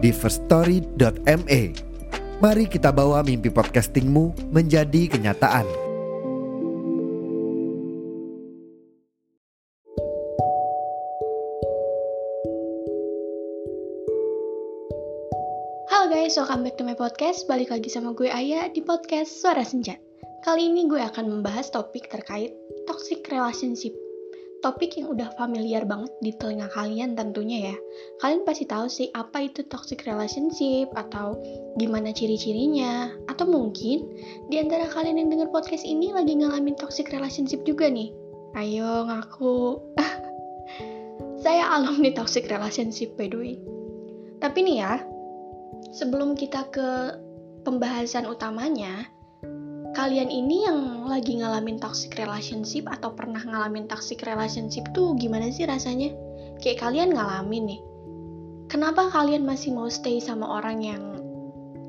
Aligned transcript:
di 0.00 0.10
firststory.me. 0.10 1.62
Mari 2.40 2.64
kita 2.72 2.88
bawa 2.88 3.20
mimpi 3.20 3.52
podcastingmu 3.52 4.48
menjadi 4.48 5.12
kenyataan. 5.12 5.68
Halo 15.92 16.08
guys, 16.08 16.32
welcome 16.40 16.64
back 16.64 16.80
to 16.80 16.84
my 16.88 16.96
podcast. 16.96 17.44
Balik 17.44 17.68
lagi 17.68 17.92
sama 17.92 18.16
gue 18.16 18.32
Aya 18.32 18.72
di 18.72 18.80
podcast 18.80 19.36
Suara 19.44 19.60
Senja. 19.60 20.00
Kali 20.40 20.72
ini 20.72 20.88
gue 20.88 20.96
akan 20.96 21.28
membahas 21.28 21.68
topik 21.68 22.08
terkait 22.08 22.56
toxic 22.88 23.20
relationship. 23.28 23.92
Topik 24.60 25.00
yang 25.00 25.16
udah 25.16 25.32
familiar 25.40 25.88
banget 25.88 26.12
di 26.20 26.36
telinga 26.36 26.68
kalian 26.76 27.16
tentunya 27.16 27.72
ya. 27.72 27.76
Kalian 28.20 28.44
pasti 28.44 28.68
tahu 28.68 28.92
sih 28.92 29.08
apa 29.16 29.48
itu 29.48 29.64
toxic 29.64 30.04
relationship 30.04 30.92
atau 30.92 31.40
gimana 31.80 32.12
ciri-cirinya. 32.12 33.08
Atau 33.24 33.48
mungkin 33.48 34.04
di 34.52 34.60
antara 34.60 34.84
kalian 34.84 35.16
yang 35.16 35.28
denger 35.32 35.48
podcast 35.48 35.88
ini 35.88 36.12
lagi 36.12 36.36
ngalamin 36.36 36.76
toxic 36.76 37.08
relationship 37.08 37.64
juga 37.64 37.88
nih. 37.88 38.12
Ayo 38.52 39.08
ngaku. 39.08 39.80
Saya 41.44 41.72
alumni 41.72 42.12
toxic 42.12 42.44
relationship 42.52 43.16
by 43.16 43.32
the 43.32 43.38
way. 43.40 43.56
Tapi 44.44 44.60
nih 44.60 44.76
ya, 44.84 45.00
sebelum 45.88 46.36
kita 46.36 46.68
ke 46.68 47.16
pembahasan 47.64 48.28
utamanya, 48.28 49.08
kalian 49.90 50.30
ini 50.30 50.70
yang 50.70 51.08
lagi 51.10 51.42
ngalamin 51.42 51.82
toxic 51.82 52.14
relationship 52.14 52.86
atau 52.86 53.10
pernah 53.10 53.42
ngalamin 53.42 53.90
toxic 53.90 54.22
relationship 54.22 54.86
tuh 54.94 55.18
gimana 55.18 55.50
sih 55.50 55.66
rasanya? 55.66 56.14
Kayak 56.62 56.86
kalian 56.86 57.10
ngalamin 57.16 57.74
nih. 57.74 57.80
Kenapa 58.70 59.10
kalian 59.10 59.42
masih 59.42 59.74
mau 59.74 59.90
stay 59.90 60.22
sama 60.22 60.46
orang 60.46 60.78
yang 60.78 61.02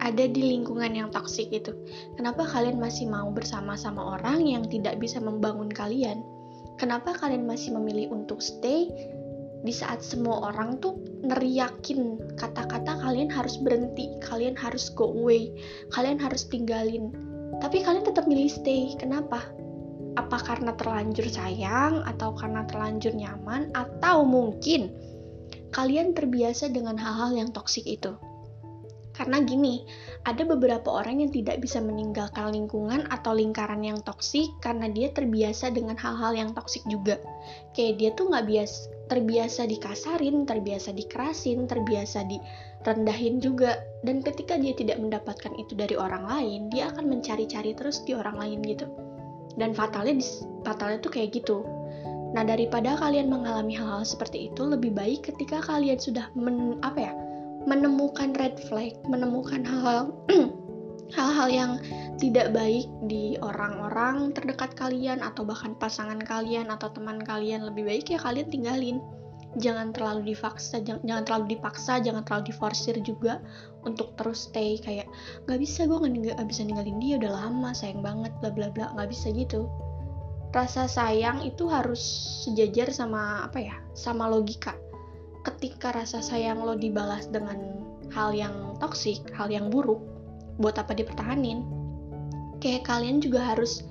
ada 0.02 0.26
di 0.26 0.42
lingkungan 0.58 0.98
yang 0.98 1.14
toxic 1.14 1.54
itu? 1.54 1.78
Kenapa 2.18 2.42
kalian 2.50 2.82
masih 2.82 3.06
mau 3.06 3.30
bersama 3.30 3.78
sama 3.78 4.18
orang 4.18 4.50
yang 4.50 4.66
tidak 4.66 4.98
bisa 4.98 5.22
membangun 5.22 5.70
kalian? 5.70 6.26
Kenapa 6.82 7.14
kalian 7.14 7.46
masih 7.46 7.78
memilih 7.78 8.10
untuk 8.10 8.42
stay 8.42 8.90
di 9.62 9.70
saat 9.70 10.02
semua 10.02 10.50
orang 10.50 10.82
tuh 10.82 10.98
neriakin 11.22 12.18
kata-kata 12.34 12.98
kalian 12.98 13.30
harus 13.30 13.62
berhenti, 13.62 14.10
kalian 14.26 14.58
harus 14.58 14.90
go 14.98 15.06
away, 15.06 15.54
kalian 15.94 16.18
harus 16.18 16.50
tinggalin. 16.50 17.14
Tapi 17.60 17.84
kalian 17.84 18.08
tetap 18.08 18.30
milih 18.30 18.48
stay. 18.48 18.96
Kenapa? 18.96 19.44
Apa 20.16 20.38
karena 20.40 20.72
terlanjur 20.78 21.28
sayang 21.28 22.04
atau 22.08 22.32
karena 22.36 22.64
terlanjur 22.68 23.12
nyaman 23.16 23.72
atau 23.76 24.24
mungkin 24.24 24.92
kalian 25.72 26.16
terbiasa 26.16 26.72
dengan 26.72 26.96
hal-hal 26.96 27.36
yang 27.36 27.50
toksik 27.52 27.84
itu? 27.84 28.16
Karena 29.12 29.44
gini, 29.44 29.84
ada 30.24 30.48
beberapa 30.48 30.88
orang 30.88 31.20
yang 31.20 31.32
tidak 31.36 31.60
bisa 31.60 31.84
meninggalkan 31.84 32.56
lingkungan 32.56 33.06
atau 33.12 33.36
lingkaran 33.36 33.84
yang 33.84 34.00
toksik 34.02 34.50
karena 34.64 34.88
dia 34.88 35.12
terbiasa 35.12 35.70
dengan 35.76 36.00
hal-hal 36.00 36.32
yang 36.32 36.50
toksik 36.56 36.82
juga. 36.88 37.20
Kayak 37.76 37.94
dia 38.00 38.10
tuh 38.16 38.32
nggak 38.32 38.48
biasa 38.48 38.80
terbiasa 39.12 39.68
dikasarin, 39.68 40.48
terbiasa 40.48 40.96
dikerasin, 40.96 41.68
terbiasa 41.68 42.24
direndahin 42.24 43.44
juga. 43.44 43.76
Dan 44.08 44.24
ketika 44.24 44.56
dia 44.56 44.72
tidak 44.72 45.04
mendapatkan 45.04 45.52
itu 45.60 45.76
dari 45.76 46.00
orang 46.00 46.24
lain, 46.24 46.72
dia 46.72 46.88
akan 46.88 47.12
mencari-cari 47.12 47.76
terus 47.76 48.00
di 48.08 48.16
orang 48.16 48.40
lain 48.40 48.64
gitu. 48.64 48.88
Dan 49.60 49.76
fatalnya, 49.76 50.16
fatalnya 50.64 51.04
tuh 51.04 51.12
kayak 51.12 51.36
gitu. 51.36 51.68
Nah, 52.32 52.48
daripada 52.48 52.96
kalian 52.96 53.28
mengalami 53.28 53.76
hal-hal 53.76 54.08
seperti 54.08 54.48
itu, 54.48 54.64
lebih 54.64 54.96
baik 54.96 55.28
ketika 55.28 55.60
kalian 55.60 56.00
sudah 56.00 56.32
men, 56.32 56.80
apa 56.80 57.12
ya, 57.12 57.14
menemukan 57.68 58.32
red 58.40 58.56
flag, 58.72 58.96
menemukan 59.12 59.68
hal-hal 59.68 60.16
hal-hal 61.18 61.48
yang 61.52 61.72
tidak 62.22 62.54
baik 62.54 62.86
di 63.10 63.34
orang-orang 63.42 64.30
terdekat 64.38 64.78
kalian 64.78 65.26
atau 65.26 65.42
bahkan 65.42 65.74
pasangan 65.74 66.22
kalian 66.22 66.70
atau 66.70 66.94
teman 66.94 67.18
kalian. 67.26 67.66
Lebih 67.66 67.90
baik 67.90 68.14
ya 68.14 68.22
kalian 68.22 68.48
tinggalin. 68.54 69.02
Jangan 69.58 69.92
terlalu 69.92 70.32
dipaksa 70.32 70.80
jangan, 70.80 71.04
jangan 71.04 71.24
terlalu 71.28 71.46
dipaksa 71.58 72.00
jangan 72.00 72.24
terlalu 72.24 72.56
diforsir 72.56 72.96
juga 73.04 73.44
untuk 73.84 74.16
terus 74.16 74.48
stay 74.48 74.80
kayak 74.80 75.12
nggak 75.44 75.60
bisa 75.60 75.84
gue 75.84 75.98
nggak 76.00 76.48
bisa 76.48 76.64
ninggalin 76.64 77.04
dia 77.04 77.20
udah 77.20 77.32
lama 77.36 77.76
sayang 77.76 78.00
banget 78.00 78.32
bla 78.40 78.54
bla 78.54 78.70
bla. 78.70 78.94
Nggak 78.96 79.10
bisa 79.12 79.28
gitu. 79.34 79.68
Rasa 80.54 80.86
sayang 80.86 81.42
itu 81.44 81.68
harus 81.68 82.00
sejajar 82.46 82.94
sama 82.94 83.50
apa 83.50 83.60
ya 83.60 83.76
sama 83.98 84.30
logika. 84.30 84.78
Ketika 85.42 85.90
rasa 85.90 86.22
sayang 86.22 86.62
lo 86.62 86.78
dibalas 86.78 87.26
dengan 87.28 87.82
hal 88.14 88.32
yang 88.38 88.78
toksik 88.78 89.26
hal 89.34 89.50
yang 89.50 89.74
buruk 89.74 90.00
buat 90.62 90.78
apa 90.78 90.94
dipertahanin 90.94 91.81
kayak 92.62 92.88
kalian 92.88 93.20
juga 93.20 93.42
harus 93.42 93.84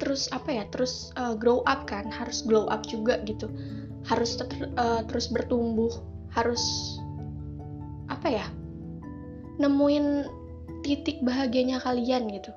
terus 0.00 0.26
apa 0.34 0.50
ya 0.50 0.64
terus 0.70 1.14
uh, 1.14 1.34
grow 1.34 1.62
up 1.66 1.86
kan 1.86 2.08
harus 2.08 2.42
glow 2.46 2.70
up 2.70 2.86
juga 2.86 3.18
gitu. 3.26 3.50
Harus 4.06 4.38
ter, 4.38 4.48
uh, 4.78 5.02
terus 5.06 5.30
bertumbuh 5.30 5.90
harus 6.32 6.62
apa 8.08 8.28
ya 8.32 8.46
nemuin 9.60 10.26
titik 10.82 11.20
bahagianya 11.22 11.78
kalian 11.78 12.26
gitu. 12.32 12.50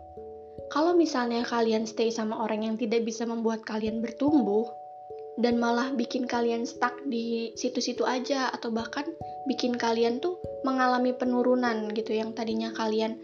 Kalau 0.73 0.97
misalnya 0.97 1.45
kalian 1.45 1.85
stay 1.85 2.09
sama 2.09 2.41
orang 2.41 2.65
yang 2.65 2.75
tidak 2.75 3.05
bisa 3.05 3.27
membuat 3.29 3.61
kalian 3.61 4.01
bertumbuh 4.01 4.65
dan 5.37 5.59
malah 5.59 5.91
bikin 5.93 6.25
kalian 6.25 6.63
stuck 6.63 6.95
di 7.05 7.53
situ-situ 7.53 8.07
aja 8.07 8.49
atau 8.49 8.71
bahkan 8.71 9.05
bikin 9.45 9.75
kalian 9.75 10.23
tuh 10.23 10.39
mengalami 10.63 11.11
penurunan 11.13 11.91
gitu 11.93 12.15
yang 12.15 12.33
tadinya 12.33 12.73
kalian 12.73 13.19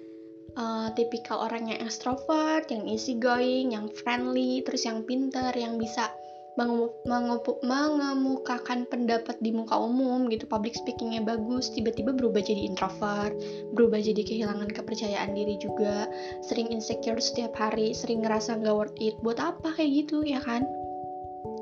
uh, 0.58 0.90
tipikal 0.96 1.40
orang 1.48 1.68
yang 1.72 1.80
extrovert, 1.84 2.72
yang 2.72 2.88
easy 2.88 3.16
going, 3.16 3.72
yang 3.76 3.90
friendly, 3.92 4.62
terus 4.66 4.86
yang 4.88 5.04
pinter, 5.08 5.52
yang 5.56 5.78
bisa 5.80 6.12
mengemukakan 6.60 8.84
pendapat 8.92 9.40
di 9.40 9.56
muka 9.56 9.80
umum 9.80 10.28
gitu, 10.28 10.44
public 10.46 10.76
speakingnya 10.76 11.24
bagus, 11.24 11.72
tiba-tiba 11.72 12.12
berubah 12.12 12.44
jadi 12.44 12.68
introvert, 12.68 13.32
berubah 13.72 14.04
jadi 14.04 14.20
kehilangan 14.20 14.68
kepercayaan 14.68 15.32
diri 15.32 15.56
juga, 15.58 16.12
sering 16.44 16.68
insecure 16.70 17.24
setiap 17.24 17.56
hari, 17.56 17.96
sering 17.96 18.20
ngerasa 18.22 18.60
nggak 18.60 18.76
worth 18.76 19.00
it, 19.00 19.16
buat 19.24 19.40
apa 19.40 19.72
kayak 19.80 20.06
gitu 20.06 20.28
ya 20.28 20.44
kan? 20.44 20.68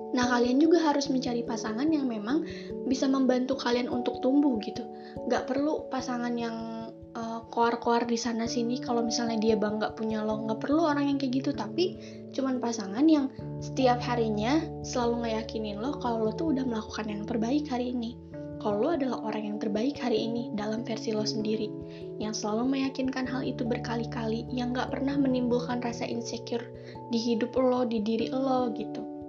Nah, 0.09 0.25
kalian 0.25 0.57
juga 0.57 0.81
harus 0.81 1.05
mencari 1.05 1.45
pasangan 1.45 1.85
yang 1.85 2.09
memang 2.09 2.41
bisa 2.89 3.05
membantu 3.05 3.53
kalian 3.61 3.93
untuk 3.93 4.17
tumbuh 4.25 4.57
gitu. 4.57 4.81
Gak 5.29 5.45
perlu 5.45 5.85
pasangan 5.93 6.33
yang 6.33 6.78
uh, 7.15 7.45
koar-koar 7.49 8.05
di 8.05 8.17
sana 8.17 8.45
sini 8.45 8.81
kalau 8.81 9.05
misalnya 9.05 9.37
dia 9.39 9.55
bangga 9.55 9.93
punya 9.93 10.21
lo. 10.21 10.41
Gak 10.49 10.65
perlu 10.65 10.81
orang 10.85 11.09
yang 11.13 11.17
kayak 11.21 11.41
gitu, 11.41 11.51
tapi 11.53 11.97
cuman 12.33 12.61
pasangan 12.61 13.05
yang 13.05 13.31
setiap 13.61 14.01
harinya 14.01 14.61
selalu 14.85 15.25
ngeyakinin 15.25 15.77
lo 15.81 15.97
kalau 15.97 16.29
lo 16.29 16.31
tuh 16.33 16.53
udah 16.53 16.65
melakukan 16.65 17.05
yang 17.09 17.23
terbaik 17.25 17.65
hari 17.69 17.95
ini. 17.95 18.17
Kalau 18.59 18.75
lo 18.83 18.89
adalah 18.99 19.23
orang 19.23 19.55
yang 19.55 19.57
terbaik 19.57 19.95
hari 19.95 20.27
ini 20.27 20.51
dalam 20.51 20.83
versi 20.83 21.15
lo 21.15 21.23
sendiri, 21.23 21.71
yang 22.19 22.35
selalu 22.35 22.75
meyakinkan 22.75 23.23
hal 23.23 23.39
itu 23.47 23.63
berkali-kali, 23.63 24.43
yang 24.51 24.75
gak 24.75 24.91
pernah 24.91 25.15
menimbulkan 25.15 25.79
rasa 25.79 26.03
insecure 26.03 26.67
di 27.07 27.17
hidup 27.17 27.55
lo, 27.55 27.87
di 27.87 28.03
diri 28.03 28.27
lo 28.27 28.67
gitu 28.75 29.19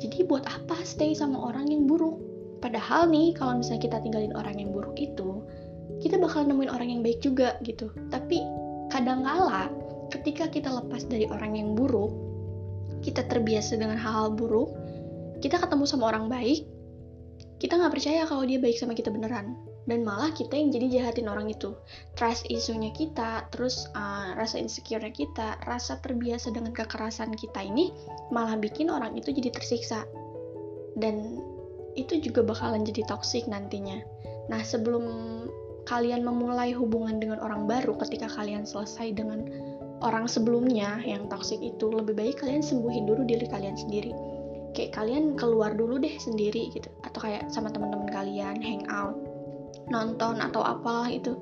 jadi 0.00 0.24
buat 0.24 0.48
apa 0.48 0.80
stay 0.80 1.12
sama 1.12 1.36
orang 1.36 1.68
yang 1.68 1.84
buruk? 1.84 2.16
Padahal 2.64 3.12
nih, 3.12 3.36
kalau 3.36 3.60
misalnya 3.60 3.84
kita 3.84 3.98
tinggalin 4.00 4.32
orang 4.32 4.56
yang 4.56 4.72
buruk 4.72 4.96
itu, 4.96 5.44
kita 6.00 6.16
bakal 6.16 6.48
nemuin 6.48 6.72
orang 6.72 6.88
yang 6.88 7.00
baik 7.04 7.20
juga 7.20 7.56
gitu. 7.64 7.92
Tapi 8.08 8.40
kadangkala 8.90 9.68
ketika 10.10 10.50
kita 10.50 10.68
lepas 10.68 11.06
dari 11.06 11.28
orang 11.30 11.54
yang 11.54 11.78
buruk, 11.78 12.10
kita 13.00 13.24
terbiasa 13.28 13.78
dengan 13.78 13.96
hal-hal 13.96 14.34
buruk, 14.34 14.72
kita 15.40 15.56
ketemu 15.56 15.84
sama 15.86 16.12
orang 16.12 16.26
baik, 16.28 16.66
kita 17.60 17.76
nggak 17.76 17.92
percaya 17.92 18.24
kalau 18.26 18.44
dia 18.44 18.58
baik 18.60 18.76
sama 18.76 18.92
kita 18.96 19.12
beneran. 19.12 19.56
Dan 19.88 20.06
malah 20.06 20.30
kita 20.30 20.54
yang 20.54 20.70
jadi 20.70 20.86
jahatin 21.00 21.26
orang 21.26 21.50
itu. 21.50 21.74
Trust 22.14 22.46
isunya 22.46 22.94
kita 22.94 23.48
terus 23.50 23.90
uh, 23.96 24.36
rasa 24.38 24.60
insecure-nya 24.60 25.10
kita 25.10 25.58
rasa 25.66 25.98
terbiasa 25.98 26.52
dengan 26.54 26.70
kekerasan 26.70 27.34
kita 27.34 27.64
ini 27.64 27.90
malah 28.30 28.54
bikin 28.60 28.92
orang 28.92 29.16
itu 29.18 29.34
jadi 29.34 29.50
tersiksa. 29.50 30.06
Dan 30.94 31.42
itu 31.98 32.22
juga 32.22 32.44
bakalan 32.46 32.86
jadi 32.86 33.02
toxic 33.08 33.50
nantinya. 33.50 33.98
Nah 34.52 34.62
sebelum 34.62 35.04
kalian 35.90 36.22
memulai 36.22 36.70
hubungan 36.70 37.18
dengan 37.18 37.42
orang 37.42 37.66
baru 37.66 37.98
ketika 37.98 38.30
kalian 38.30 38.62
selesai 38.62 39.10
dengan 39.10 39.42
orang 40.06 40.30
sebelumnya 40.30 41.02
yang 41.02 41.26
toxic 41.26 41.58
itu 41.58 41.90
lebih 41.90 42.14
baik 42.14 42.38
kalian 42.38 42.62
sembuhin 42.62 43.10
dulu 43.10 43.26
diri 43.26 43.50
kalian 43.50 43.74
sendiri. 43.74 44.14
Kayak 44.70 45.02
kalian 45.02 45.34
keluar 45.34 45.74
dulu 45.74 45.98
deh 45.98 46.14
sendiri 46.14 46.70
gitu 46.70 46.86
atau 47.02 47.26
kayak 47.26 47.50
sama 47.50 47.74
teman-teman 47.74 48.06
kalian 48.06 48.62
hangout 48.62 49.18
nonton 49.90 50.38
atau 50.38 50.62
apalah 50.62 51.10
itu 51.10 51.34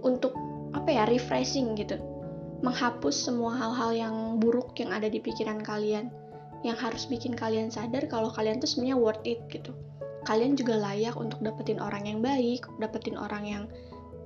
untuk 0.00 0.32
apa 0.72 0.88
ya 0.88 1.04
refreshing 1.04 1.76
gitu. 1.76 2.00
Menghapus 2.64 3.28
semua 3.28 3.52
hal-hal 3.60 3.92
yang 3.92 4.14
buruk 4.40 4.72
yang 4.80 4.88
ada 4.96 5.12
di 5.12 5.20
pikiran 5.20 5.60
kalian 5.60 6.08
yang 6.64 6.80
harus 6.80 7.04
bikin 7.04 7.36
kalian 7.36 7.68
sadar 7.68 8.08
kalau 8.08 8.32
kalian 8.32 8.56
tuh 8.56 8.70
sebenarnya 8.72 8.96
worth 8.96 9.26
it 9.28 9.44
gitu 9.52 9.76
kalian 10.24 10.54
juga 10.54 10.78
layak 10.78 11.18
untuk 11.18 11.42
dapetin 11.42 11.82
orang 11.82 12.06
yang 12.06 12.18
baik, 12.22 12.66
dapetin 12.78 13.18
orang 13.18 13.44
yang 13.44 13.64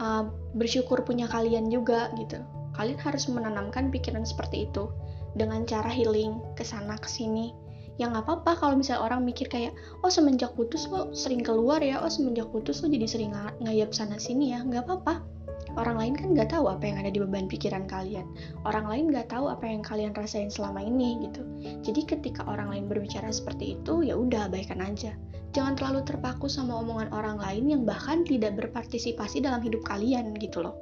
uh, 0.00 0.28
bersyukur 0.56 1.00
punya 1.02 1.28
kalian 1.28 1.72
juga 1.72 2.12
gitu. 2.20 2.40
Kalian 2.76 3.00
harus 3.00 3.24
menanamkan 3.32 3.88
pikiran 3.88 4.24
seperti 4.24 4.68
itu 4.68 4.92
dengan 5.36 5.64
cara 5.64 5.88
healing 5.88 6.40
ke 6.56 6.64
sana 6.64 6.96
ke 7.00 7.08
sini. 7.08 7.52
Ya 7.96 8.12
nggak 8.12 8.28
apa-apa 8.28 8.60
kalau 8.60 8.74
misalnya 8.76 9.08
orang 9.08 9.24
mikir 9.24 9.48
kayak, 9.48 9.72
oh 10.04 10.12
semenjak 10.12 10.52
putus 10.52 10.84
lo 10.92 11.16
sering 11.16 11.40
keluar 11.40 11.80
ya, 11.80 12.04
oh 12.04 12.12
semenjak 12.12 12.44
putus 12.52 12.84
lo 12.84 12.92
jadi 12.92 13.08
sering 13.08 13.32
ng 13.32 13.64
ngayap 13.64 13.96
sana 13.96 14.20
sini 14.20 14.52
ya, 14.52 14.60
nggak 14.60 14.84
apa-apa 14.84 15.35
orang 15.76 15.96
lain 16.00 16.14
kan 16.16 16.28
nggak 16.32 16.50
tahu 16.50 16.72
apa 16.72 16.88
yang 16.88 16.96
ada 17.04 17.10
di 17.12 17.20
beban 17.20 17.46
pikiran 17.46 17.84
kalian. 17.84 18.24
Orang 18.64 18.88
lain 18.88 19.12
nggak 19.12 19.28
tahu 19.28 19.52
apa 19.52 19.68
yang 19.68 19.84
kalian 19.84 20.16
rasain 20.16 20.48
selama 20.48 20.80
ini 20.80 21.28
gitu. 21.28 21.44
Jadi 21.84 22.00
ketika 22.08 22.42
orang 22.48 22.72
lain 22.72 22.84
berbicara 22.88 23.28
seperti 23.28 23.76
itu 23.76 24.02
ya 24.02 24.16
udah 24.16 24.48
abaikan 24.48 24.80
aja. 24.80 25.12
Jangan 25.52 25.76
terlalu 25.76 26.00
terpaku 26.04 26.48
sama 26.48 26.80
omongan 26.80 27.12
orang 27.12 27.36
lain 27.40 27.64
yang 27.68 27.82
bahkan 27.84 28.24
tidak 28.24 28.56
berpartisipasi 28.56 29.44
dalam 29.44 29.60
hidup 29.60 29.84
kalian 29.84 30.32
gitu 30.40 30.64
loh. 30.64 30.76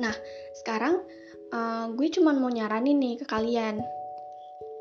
Nah 0.00 0.12
sekarang 0.56 1.00
uh, 1.52 1.92
gue 1.92 2.08
cuman 2.12 2.40
mau 2.40 2.52
nyaranin 2.52 3.00
nih 3.00 3.14
ke 3.20 3.26
kalian. 3.28 3.80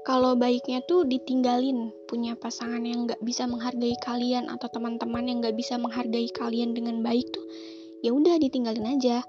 Kalau 0.01 0.33
baiknya 0.33 0.81
tuh 0.89 1.05
ditinggalin 1.05 1.93
punya 2.09 2.33
pasangan 2.33 2.81
yang 2.81 3.05
nggak 3.05 3.21
bisa 3.21 3.45
menghargai 3.45 3.93
kalian 4.01 4.49
atau 4.49 4.65
teman-teman 4.65 5.29
yang 5.29 5.45
nggak 5.45 5.53
bisa 5.53 5.77
menghargai 5.77 6.25
kalian 6.33 6.73
dengan 6.73 7.05
baik 7.05 7.29
tuh 7.29 7.45
ya 8.01 8.11
udah 8.13 8.37
ditinggalin 8.41 8.97
aja. 8.97 9.21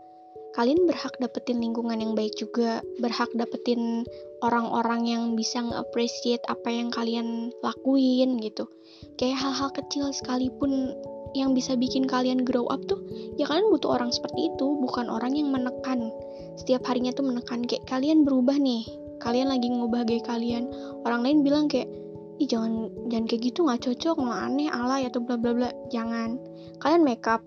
Kalian 0.53 0.85
berhak 0.85 1.17
dapetin 1.17 1.65
lingkungan 1.65 1.97
yang 1.97 2.13
baik 2.13 2.37
juga. 2.37 2.85
Berhak 3.01 3.33
dapetin 3.33 4.05
orang-orang 4.45 5.09
yang 5.09 5.23
bisa 5.33 5.65
nge-appreciate 5.65 6.45
apa 6.45 6.69
yang 6.69 6.93
kalian 6.93 7.49
lakuin 7.65 8.37
gitu. 8.37 8.69
Kayak 9.17 9.41
hal-hal 9.41 9.73
kecil 9.73 10.13
sekalipun 10.13 10.93
yang 11.33 11.57
bisa 11.57 11.73
bikin 11.73 12.05
kalian 12.05 12.45
grow 12.45 12.69
up 12.69 12.85
tuh 12.85 13.01
ya 13.41 13.49
kalian 13.49 13.73
butuh 13.73 13.97
orang 13.97 14.13
seperti 14.13 14.53
itu 14.53 14.67
bukan 14.77 15.09
orang 15.09 15.33
yang 15.33 15.49
menekan. 15.49 16.13
Setiap 16.61 16.85
harinya 16.85 17.17
tuh 17.17 17.25
menekan. 17.25 17.65
Kayak 17.65 17.89
kalian 17.89 18.29
berubah 18.29 18.61
nih. 18.61 18.85
Kalian 19.25 19.49
lagi 19.49 19.73
ngubah 19.73 20.05
gaya 20.05 20.21
kalian. 20.21 20.69
Orang 21.09 21.25
lain 21.25 21.41
bilang 21.41 21.65
kayak 21.65 21.89
ih 22.37 22.45
jangan 22.45 22.93
jangan 23.09 23.25
kayak 23.25 23.43
gitu. 23.49 23.65
Nggak 23.65 23.89
cocok 23.89 24.17
nggak 24.21 24.41
aneh 24.53 24.69
alay 24.69 25.09
atau 25.09 25.25
bla 25.25 25.41
bla 25.41 25.57
bla. 25.57 25.71
Jangan. 25.89 26.37
Kalian 26.85 27.09
makeup 27.09 27.41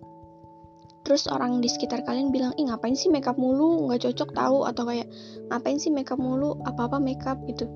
terus 1.05 1.29
orang 1.29 1.61
di 1.61 1.69
sekitar 1.69 2.01
kalian 2.01 2.33
bilang 2.33 2.51
ih 2.57 2.65
ngapain 2.65 2.97
sih 2.97 3.13
makeup 3.13 3.37
mulu? 3.37 3.85
Nggak 3.87 4.09
cocok 4.09 4.29
tahu 4.33 4.65
atau 4.65 4.83
kayak 4.89 5.07
ngapain 5.53 5.77
sih 5.77 5.93
makeup 5.93 6.17
mulu? 6.17 6.57
Apa 6.65 6.89
apa 6.89 6.97
makeup 6.97 7.37
gitu. 7.45 7.69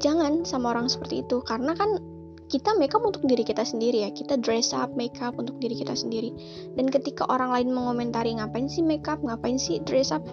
Jangan 0.00 0.48
sama 0.48 0.72
orang 0.72 0.88
seperti 0.88 1.20
itu. 1.20 1.44
Karena 1.44 1.76
kan 1.76 2.00
kita 2.48 2.72
makeup 2.80 3.04
untuk 3.04 3.28
diri 3.28 3.44
kita 3.44 3.62
sendiri 3.62 4.08
ya. 4.08 4.10
Kita 4.10 4.40
dress 4.40 4.72
up 4.72 4.96
makeup 4.96 5.36
untuk 5.36 5.60
diri 5.60 5.76
kita 5.76 5.92
sendiri. 5.92 6.32
Dan 6.72 6.88
ketika 6.88 7.28
orang 7.28 7.52
lain 7.52 7.68
mengomentari 7.70 8.32
ngapain 8.40 8.66
sih 8.66 8.80
makeup? 8.80 9.20
Ngapain 9.20 9.60
sih 9.60 9.84
dress 9.84 10.10
up? 10.10 10.24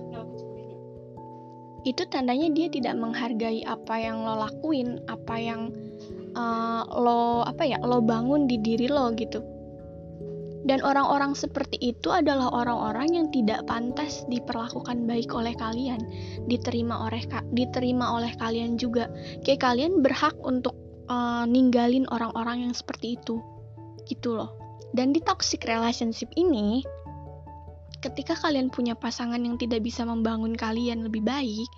Itu 1.84 2.08
tandanya 2.08 2.48
dia 2.56 2.72
tidak 2.72 2.96
menghargai 2.96 3.68
apa 3.68 3.96
yang 4.00 4.24
lo 4.24 4.40
lakuin 4.40 5.04
apa 5.12 5.36
yang 5.36 5.72
uh, 6.36 6.84
lo 6.96 7.44
apa 7.44 7.64
ya 7.64 7.80
lo 7.84 8.00
bangun 8.04 8.48
di 8.48 8.60
diri 8.60 8.92
lo 8.92 9.08
gitu 9.16 9.57
dan 10.66 10.82
orang-orang 10.82 11.38
seperti 11.38 11.78
itu 11.78 12.10
adalah 12.10 12.50
orang-orang 12.50 13.14
yang 13.14 13.28
tidak 13.30 13.62
pantas 13.70 14.26
diperlakukan 14.26 15.06
baik 15.06 15.30
oleh 15.30 15.54
kalian, 15.54 16.02
diterima 16.50 17.06
oleh 17.06 17.22
diterima 17.54 18.18
oleh 18.18 18.34
kalian 18.42 18.80
juga. 18.80 19.12
Kayak 19.46 19.62
kalian 19.62 20.02
berhak 20.02 20.34
untuk 20.42 20.74
uh, 21.12 21.46
ninggalin 21.46 22.10
orang-orang 22.10 22.66
yang 22.66 22.74
seperti 22.74 23.20
itu. 23.22 23.38
Gitu 24.10 24.34
loh. 24.34 24.58
Dan 24.96 25.14
di 25.14 25.22
toxic 25.22 25.68
relationship 25.68 26.32
ini, 26.40 26.82
ketika 28.02 28.34
kalian 28.40 28.72
punya 28.72 28.96
pasangan 28.96 29.40
yang 29.44 29.60
tidak 29.60 29.84
bisa 29.84 30.08
membangun 30.08 30.56
kalian 30.58 31.06
lebih 31.06 31.22
baik, 31.22 31.70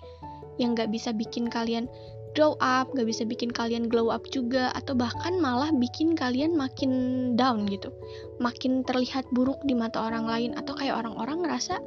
yang 0.60 0.76
gak 0.76 0.92
bisa 0.92 1.10
bikin 1.16 1.48
kalian 1.48 1.88
grow 2.34 2.54
up, 2.62 2.90
gak 2.94 3.06
bisa 3.06 3.26
bikin 3.26 3.50
kalian 3.50 3.90
glow 3.90 4.14
up 4.14 4.22
juga, 4.30 4.70
atau 4.78 4.94
bahkan 4.94 5.38
malah 5.42 5.70
bikin 5.74 6.14
kalian 6.14 6.54
makin 6.54 6.92
down 7.34 7.66
gitu, 7.66 7.90
makin 8.38 8.86
terlihat 8.86 9.26
buruk 9.34 9.58
di 9.66 9.74
mata 9.74 9.98
orang 9.98 10.26
lain, 10.26 10.50
atau 10.54 10.74
kayak 10.78 11.00
orang-orang 11.02 11.42
ngerasa 11.42 11.78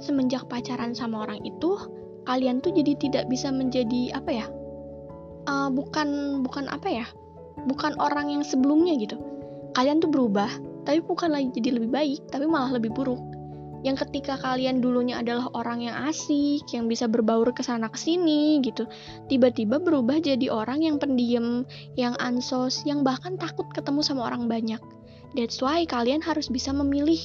semenjak 0.00 0.48
pacaran 0.48 0.96
sama 0.96 1.28
orang 1.28 1.40
itu, 1.44 1.76
kalian 2.24 2.62
tuh 2.64 2.72
jadi 2.72 2.96
tidak 2.98 3.24
bisa 3.28 3.52
menjadi 3.52 4.16
apa 4.16 4.30
ya, 4.30 4.46
uh, 5.48 5.68
bukan 5.68 6.40
bukan 6.44 6.68
apa 6.72 6.88
ya, 6.88 7.06
bukan 7.68 7.96
orang 8.00 8.32
yang 8.32 8.42
sebelumnya 8.44 8.96
gitu. 8.96 9.20
Kalian 9.72 10.04
tuh 10.04 10.12
berubah, 10.12 10.48
tapi 10.84 11.00
bukan 11.00 11.32
lagi 11.32 11.48
jadi 11.56 11.80
lebih 11.80 11.90
baik, 11.92 12.20
tapi 12.28 12.44
malah 12.44 12.76
lebih 12.76 12.92
buruk 12.92 13.31
yang 13.82 13.98
ketika 13.98 14.38
kalian 14.38 14.78
dulunya 14.78 15.18
adalah 15.18 15.50
orang 15.58 15.82
yang 15.82 15.96
asik, 16.06 16.62
yang 16.70 16.86
bisa 16.86 17.10
berbaur 17.10 17.50
ke 17.50 17.66
sana 17.66 17.90
ke 17.90 17.98
sini 17.98 18.62
gitu, 18.62 18.86
tiba-tiba 19.26 19.82
berubah 19.82 20.22
jadi 20.22 20.46
orang 20.54 20.86
yang 20.86 20.96
pendiam, 21.02 21.66
yang 21.98 22.14
ansos, 22.22 22.86
yang 22.86 23.02
bahkan 23.02 23.34
takut 23.34 23.66
ketemu 23.74 24.06
sama 24.06 24.30
orang 24.30 24.46
banyak. 24.46 24.78
That's 25.34 25.58
why 25.58 25.82
kalian 25.82 26.22
harus 26.22 26.46
bisa 26.46 26.70
memilih 26.70 27.18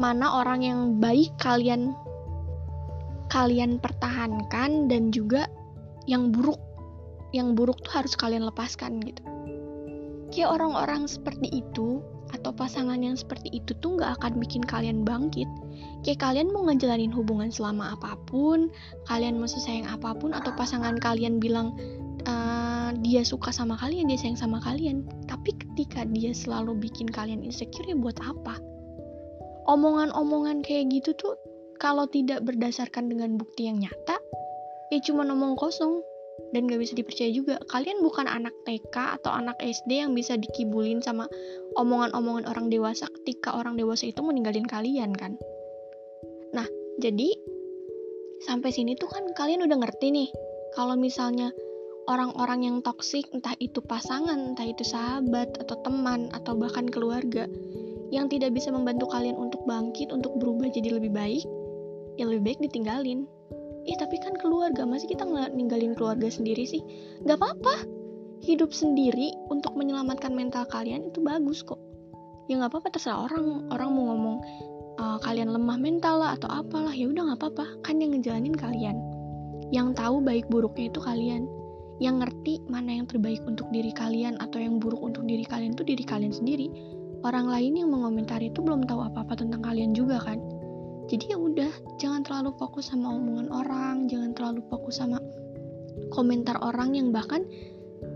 mana 0.00 0.40
orang 0.40 0.64
yang 0.64 0.80
baik 0.96 1.36
kalian 1.36 1.92
kalian 3.28 3.76
pertahankan 3.80 4.88
dan 4.88 5.12
juga 5.12 5.48
yang 6.08 6.32
buruk. 6.32 6.60
Yang 7.32 7.48
buruk 7.56 7.78
tuh 7.80 7.92
harus 8.00 8.12
kalian 8.12 8.44
lepaskan 8.44 9.00
gitu. 9.00 9.24
Kayak 10.32 10.60
orang-orang 10.60 11.08
seperti 11.08 11.48
itu 11.64 12.04
atau 12.32 12.50
pasangan 12.52 12.98
yang 12.98 13.14
seperti 13.14 13.52
itu 13.52 13.76
tuh 13.78 14.00
nggak 14.00 14.20
akan 14.20 14.40
bikin 14.40 14.64
kalian 14.64 15.04
bangkit. 15.04 15.48
Kayak 16.02 16.20
kalian 16.24 16.48
mau 16.50 16.66
ngejalanin 16.66 17.12
hubungan 17.12 17.52
selama 17.52 17.94
apa 17.94 18.16
pun, 18.26 18.72
kalian 19.06 19.38
mau 19.38 19.48
sesayang 19.48 19.86
apa 19.86 20.16
pun, 20.16 20.32
atau 20.32 20.50
pasangan 20.56 20.96
kalian 20.98 21.38
bilang 21.38 21.76
uh, 22.24 22.90
dia 23.04 23.22
suka 23.22 23.52
sama 23.52 23.76
kalian, 23.76 24.08
dia 24.08 24.18
sayang 24.18 24.40
sama 24.40 24.58
kalian. 24.64 25.04
Tapi 25.28 25.54
ketika 25.54 26.08
dia 26.08 26.32
selalu 26.32 26.76
bikin 26.76 27.06
kalian 27.08 27.44
insecure 27.44 27.86
ya 27.86 27.96
buat 27.96 28.16
apa? 28.24 28.58
Omongan-omongan 29.70 30.66
kayak 30.66 30.90
gitu 30.90 31.14
tuh 31.14 31.38
kalau 31.78 32.10
tidak 32.10 32.42
berdasarkan 32.42 33.10
dengan 33.10 33.38
bukti 33.38 33.70
yang 33.70 33.78
nyata, 33.78 34.18
ya 34.90 34.98
cuma 35.02 35.22
ngomong 35.26 35.54
kosong 35.54 36.02
dan 36.52 36.68
gak 36.68 36.80
bisa 36.80 36.92
dipercaya 36.92 37.32
juga. 37.32 37.56
Kalian 37.68 38.04
bukan 38.04 38.28
anak 38.28 38.52
TK 38.68 39.20
atau 39.20 39.32
anak 39.32 39.56
SD 39.60 40.04
yang 40.04 40.12
bisa 40.12 40.36
dikibulin 40.36 41.00
sama 41.00 41.26
omongan-omongan 41.80 42.44
orang 42.48 42.68
dewasa 42.68 43.08
ketika 43.20 43.56
orang 43.56 43.80
dewasa 43.80 44.08
itu 44.08 44.20
meninggalin 44.20 44.68
kalian 44.68 45.16
kan. 45.16 45.40
Nah, 46.52 46.68
jadi 47.00 47.32
sampai 48.44 48.70
sini 48.70 48.92
tuh 48.94 49.08
kan 49.08 49.24
kalian 49.32 49.64
udah 49.64 49.80
ngerti 49.80 50.12
nih 50.12 50.28
kalau 50.76 50.96
misalnya 50.96 51.52
orang-orang 52.10 52.68
yang 52.68 52.76
toksik 52.84 53.28
entah 53.32 53.56
itu 53.62 53.80
pasangan, 53.80 54.52
entah 54.52 54.66
itu 54.66 54.84
sahabat 54.84 55.56
atau 55.56 55.76
teman 55.80 56.28
atau 56.36 56.52
bahkan 56.58 56.84
keluarga 56.88 57.48
yang 58.12 58.28
tidak 58.28 58.52
bisa 58.52 58.68
membantu 58.68 59.08
kalian 59.08 59.38
untuk 59.40 59.64
bangkit, 59.64 60.12
untuk 60.12 60.36
berubah 60.36 60.68
jadi 60.68 61.00
lebih 61.00 61.16
baik, 61.16 61.44
ya 62.20 62.28
lebih 62.28 62.44
baik 62.44 62.58
ditinggalin 62.60 63.24
Ih 63.82 63.98
tapi 63.98 64.14
kan 64.22 64.38
keluarga, 64.38 64.86
masih 64.86 65.10
kita 65.10 65.26
nggak 65.26 65.58
ninggalin 65.58 65.98
keluarga 65.98 66.30
sendiri 66.30 66.62
sih? 66.62 66.82
Gak 67.26 67.42
apa-apa, 67.42 67.82
hidup 68.42 68.70
sendiri 68.70 69.34
untuk 69.50 69.74
menyelamatkan 69.74 70.30
mental 70.34 70.66
kalian 70.70 71.10
itu 71.10 71.18
bagus 71.18 71.66
kok. 71.66 71.78
Ya 72.46 72.58
nggak 72.62 72.74
apa-apa 72.74 72.88
terserah 72.94 73.26
orang, 73.26 73.70
orang 73.74 73.90
mau 73.90 74.04
ngomong 74.14 74.36
uh, 75.02 75.18
kalian 75.22 75.50
lemah 75.50 75.78
mental 75.78 76.22
lah 76.22 76.38
atau 76.38 76.50
apalah 76.50 76.94
ya 76.94 77.10
udah 77.10 77.32
nggak 77.32 77.40
apa-apa, 77.42 77.66
kan 77.82 77.98
yang 77.98 78.14
ngejalanin 78.14 78.54
kalian. 78.54 78.98
Yang 79.74 79.98
tahu 79.98 80.22
baik 80.22 80.46
buruknya 80.46 80.90
itu 80.90 81.00
kalian. 81.02 81.50
Yang 82.02 82.14
ngerti 82.26 82.54
mana 82.66 82.98
yang 82.98 83.06
terbaik 83.06 83.42
untuk 83.46 83.70
diri 83.70 83.94
kalian 83.94 84.38
atau 84.42 84.58
yang 84.58 84.82
buruk 84.82 84.98
untuk 84.98 85.22
diri 85.26 85.46
kalian 85.46 85.74
itu 85.74 85.86
diri 85.86 86.02
kalian 86.02 86.34
sendiri. 86.34 86.66
Orang 87.22 87.46
lain 87.46 87.78
yang 87.78 87.94
mengomentari 87.94 88.50
itu 88.50 88.58
belum 88.58 88.90
tahu 88.90 89.06
apa-apa 89.06 89.38
tentang 89.38 89.62
kalian 89.62 89.94
juga 89.94 90.18
kan 90.18 90.42
jadi 91.12 91.36
ya 91.36 91.38
udah 91.38 91.72
jangan 92.00 92.24
terlalu 92.24 92.56
fokus 92.56 92.88
sama 92.88 93.12
omongan 93.12 93.52
orang 93.52 94.08
jangan 94.08 94.32
terlalu 94.32 94.64
fokus 94.72 94.96
sama 94.96 95.20
komentar 96.08 96.56
orang 96.64 96.96
yang 96.96 97.12
bahkan 97.12 97.44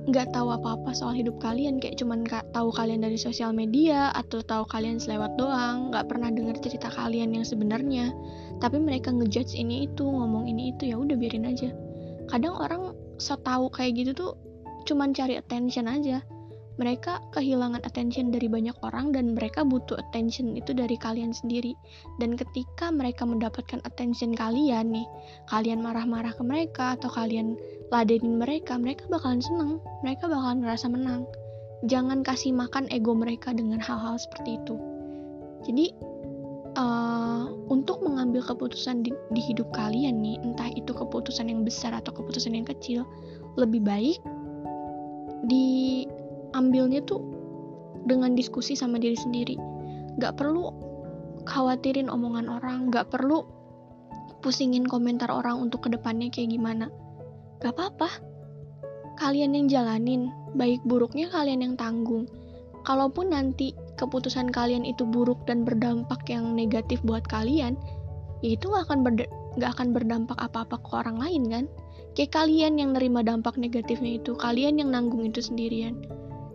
nggak 0.07 0.31
tahu 0.31 0.55
apa-apa 0.55 0.95
soal 0.95 1.19
hidup 1.19 1.35
kalian. 1.43 1.83
Kayak 1.83 1.99
cuman 1.99 2.23
gak 2.23 2.47
tahu 2.55 2.71
kalian 2.71 3.03
dari 3.03 3.19
sosial 3.19 3.51
media 3.51 4.15
atau 4.15 4.39
tahu 4.39 4.63
kalian 4.71 5.03
selewat 5.03 5.35
doang 5.35 5.91
nggak 5.91 6.07
pernah 6.07 6.31
dengar 6.31 6.55
cerita 6.63 6.87
kalian 6.95 7.35
yang 7.35 7.43
sebenarnya. 7.43 8.15
Tapi 8.63 8.79
mereka 8.79 9.11
ngejudge 9.11 9.59
ini 9.59 9.91
itu 9.91 10.07
ngomong 10.07 10.47
ini 10.47 10.71
itu 10.71 10.95
ya 10.95 10.97
udah 10.99 11.19
biarin 11.19 11.51
aja. 11.51 11.75
Kadang 12.31 12.55
orang 12.55 12.95
so 13.19 13.35
tahu 13.35 13.67
kayak 13.71 13.99
gitu 13.99 14.11
tuh 14.15 14.33
cuman 14.87 15.11
cari 15.11 15.35
attention 15.35 15.91
aja 15.91 16.23
mereka 16.77 17.25
kehilangan 17.33 17.81
attention 17.89 18.29
dari 18.29 18.53
banyak 18.53 18.77
orang 18.85 19.13
dan 19.13 19.33
mereka 19.33 19.65
butuh 19.65 19.97
attention 19.97 20.57
itu 20.57 20.77
dari 20.77 21.01
kalian 21.01 21.33
sendiri. 21.33 21.73
Dan 22.21 22.37
ketika 22.37 22.93
mereka 22.93 23.25
mendapatkan 23.25 23.81
attention 23.89 24.37
kalian 24.37 24.93
nih 24.93 25.09
kalian 25.49 25.81
marah-marah 25.81 26.37
ke 26.37 26.45
mereka 26.45 27.01
atau 27.01 27.09
kalian 27.09 27.57
ladenin 27.89 28.37
mereka 28.37 28.77
mereka 28.77 29.09
bakalan 29.09 29.41
seneng 29.41 29.81
mereka 30.05 30.29
bakalan 30.29 30.61
ngerasa 30.65 30.87
menang. 30.93 31.25
Jangan 31.89 32.25
kasih 32.25 32.53
makan 32.53 32.89
ego 32.93 33.13
mereka 33.13 33.53
dengan 33.53 33.81
hal-hal 33.81 34.17
seperti 34.21 34.61
itu. 34.61 34.77
Jadi 35.65 35.87
uh, 36.77 37.49
untuk 37.73 38.05
mengambil 38.05 38.45
keputusan 38.45 39.03
di, 39.03 39.11
di 39.33 39.43
hidup 39.43 39.73
kalian 39.73 40.21
nih 40.21 40.37
entah 40.45 40.71
itu 40.77 40.93
keputusan 40.93 41.49
yang 41.49 41.65
besar 41.65 41.97
atau 41.97 42.13
keputusan 42.13 42.53
yang 42.53 42.69
kecil 42.69 43.09
lebih 43.57 43.81
baik 43.83 44.21
di 45.47 46.05
ambilnya 46.57 47.05
tuh 47.05 47.21
dengan 48.09 48.33
diskusi 48.33 48.73
sama 48.73 48.97
diri 48.97 49.19
sendiri. 49.19 49.61
Gak 50.17 50.41
perlu 50.41 50.73
khawatirin 51.45 52.09
omongan 52.09 52.49
orang 52.49 52.89
gak 52.89 53.13
perlu 53.13 53.45
pusingin 54.41 54.87
komentar 54.87 55.29
orang 55.29 55.59
untuk 55.59 55.85
ke 55.85 55.89
depannya 55.93 56.31
kayak 56.33 56.55
gimana. 56.55 56.89
Gak 57.61 57.77
apa-apa. 57.77 58.09
Kalian 59.19 59.59
yang 59.59 59.67
jalanin 59.67 60.31
baik 60.55 60.81
buruknya 60.87 61.29
kalian 61.29 61.61
yang 61.61 61.75
tanggung. 61.75 62.31
Kalaupun 62.87 63.35
nanti 63.35 63.75
keputusan 63.99 64.55
kalian 64.55 64.87
itu 64.87 65.03
buruk 65.03 65.43
dan 65.51 65.67
berdampak 65.67 66.23
yang 66.31 66.55
negatif 66.55 67.03
buat 67.03 67.27
kalian 67.27 67.75
ya 68.45 68.55
itu 68.55 68.69
gak 68.69 68.87
akan 68.87 69.03
berde 69.03 69.27
gak 69.57 69.73
akan 69.81 69.97
berdampak 69.97 70.39
apa-apa 70.39 70.79
ke 70.79 70.91
orang 70.95 71.19
lain 71.19 71.43
kan? 71.51 71.65
Kayak 72.17 72.33
kalian 72.33 72.81
yang 72.81 72.97
nerima 72.97 73.21
dampak 73.21 73.61
negatifnya 73.61 74.17
itu 74.23 74.33
kalian 74.41 74.81
yang 74.81 74.89
nanggung 74.89 75.21
itu 75.27 75.45
sendirian 75.45 76.01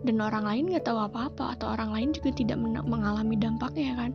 dan 0.02 0.18
orang 0.18 0.44
lain 0.46 0.64
nggak 0.74 0.86
tahu 0.86 0.98
apa-apa 0.98 1.58
atau 1.58 1.74
orang 1.74 1.94
lain 1.94 2.10
juga 2.10 2.34
tidak 2.34 2.58
mengalami 2.86 3.38
dampaknya 3.38 3.94
kan? 3.94 4.12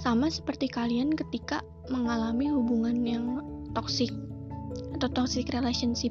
Sama 0.00 0.26
seperti 0.32 0.66
kalian 0.66 1.14
ketika 1.14 1.62
mengalami 1.90 2.50
hubungan 2.50 3.02
yang 3.06 3.24
toxic 3.74 4.10
atau 4.98 5.08
toxic 5.10 5.50
relationship. 5.54 6.10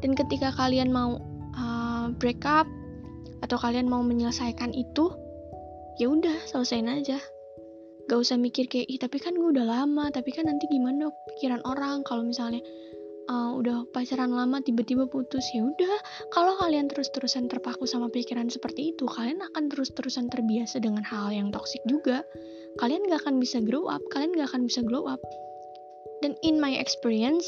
Dan 0.00 0.16
ketika 0.16 0.50
kalian 0.56 0.90
mau 0.90 1.20
uh, 1.54 2.08
break 2.18 2.42
up 2.48 2.66
atau 3.44 3.56
kalian 3.60 3.86
mau 3.86 4.00
menyelesaikan 4.00 4.72
itu 4.72 5.12
ya 6.00 6.08
udah 6.08 6.48
selesaiin 6.48 6.88
aja. 6.88 7.20
Gak 8.08 8.18
usah 8.18 8.40
mikir 8.40 8.66
kayak 8.66 8.90
ih 8.90 8.98
tapi 8.98 9.22
kan 9.22 9.38
gue 9.38 9.54
udah 9.54 9.62
lama 9.62 10.10
tapi 10.10 10.34
kan 10.34 10.50
nanti 10.50 10.66
gimana? 10.66 11.12
Pikiran 11.36 11.62
orang 11.62 12.02
kalau 12.02 12.26
misalnya 12.26 12.58
uh, 13.30 13.50
udah 13.54 13.86
pacaran 13.94 14.34
lama 14.34 14.58
tiba-tiba 14.58 15.06
putus. 15.06 15.46
Ya 15.54 15.62
udah 15.62 15.96
kalau 16.34 16.58
kalian 16.58 16.90
terus-terusan 16.90 17.46
terpaku 17.46 17.86
sama 17.86 18.10
pikiran 18.10 18.50
seperti 18.50 18.92
itu 18.92 19.06
kalian 19.06 19.38
akan 19.54 19.70
terus-terusan 19.70 20.26
terbiasa 20.28 20.82
dengan 20.82 21.06
hal 21.06 21.30
yang 21.30 21.54
toksik 21.54 21.80
juga. 21.86 22.26
Kalian 22.82 23.06
gak 23.10 23.26
akan 23.26 23.42
bisa 23.42 23.58
grow 23.62 23.90
up 23.90 24.02
kalian 24.14 24.34
gak 24.34 24.50
akan 24.50 24.66
bisa 24.66 24.82
glow 24.82 25.06
up. 25.06 25.22
Dan 26.20 26.34
in 26.42 26.58
my 26.58 26.74
experience 26.74 27.46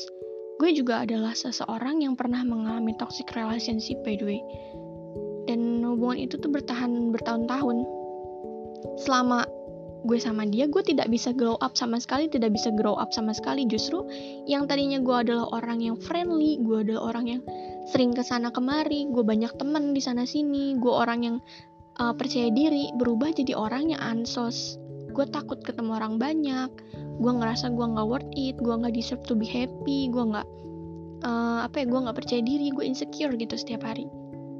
gue 0.62 0.70
juga 0.70 1.02
adalah 1.02 1.34
seseorang 1.34 2.06
yang 2.06 2.14
pernah 2.14 2.46
mengalami 2.46 2.94
toxic 2.96 3.26
relationship 3.34 3.98
by 4.06 4.14
the 4.14 4.26
way. 4.38 4.40
Dan 5.50 5.82
hubungan 5.82 6.22
itu 6.22 6.38
tuh 6.38 6.54
bertahan 6.54 7.10
bertahun-tahun. 7.10 7.82
Selama 9.02 9.42
gue 10.02 10.18
sama 10.18 10.42
dia 10.46 10.66
gue 10.66 10.82
tidak 10.82 11.06
bisa 11.06 11.30
grow 11.30 11.54
up 11.62 11.78
sama 11.78 12.02
sekali 12.02 12.26
tidak 12.26 12.54
bisa 12.54 12.74
grow 12.74 12.98
up 12.98 13.14
sama 13.14 13.30
sekali. 13.30 13.64
Justru 13.66 14.02
yang 14.50 14.66
tadinya 14.66 14.98
gue 14.98 15.16
adalah 15.16 15.46
orang 15.54 15.78
yang 15.78 15.96
friendly 15.98 16.58
gue 16.62 16.82
adalah 16.82 17.14
orang 17.14 17.26
yang 17.38 17.40
sering 17.90 18.14
ke 18.14 18.22
sana 18.22 18.50
kemari 18.50 19.10
gue 19.10 19.22
banyak 19.22 19.54
temen 19.58 19.94
di 19.94 20.02
sana 20.02 20.26
sini 20.26 20.78
gue 20.78 20.90
orang 20.90 21.20
yang 21.22 21.36
uh, 22.02 22.14
percaya 22.14 22.50
diri 22.50 22.90
berubah 22.98 23.30
jadi 23.34 23.54
orang 23.54 23.94
yang 23.94 24.02
ansos. 24.02 24.78
Gue 25.12 25.28
takut 25.28 25.60
ketemu 25.60 26.00
orang 26.00 26.16
banyak 26.16 26.70
gue 27.22 27.32
ngerasa 27.32 27.70
gue 27.70 27.86
nggak 27.86 28.06
worth 28.08 28.32
it 28.34 28.58
gue 28.58 28.74
nggak 28.74 28.94
deserve 28.96 29.22
to 29.28 29.38
be 29.38 29.46
happy 29.46 30.10
gue 30.10 30.24
nggak 30.24 30.48
uh, 31.22 31.68
apa 31.68 31.84
ya 31.84 31.86
gue 31.86 32.00
nggak 32.02 32.16
percaya 32.18 32.42
diri 32.42 32.74
gue 32.74 32.84
insecure 32.84 33.34
gitu 33.38 33.54
setiap 33.54 33.86
hari. 33.86 34.10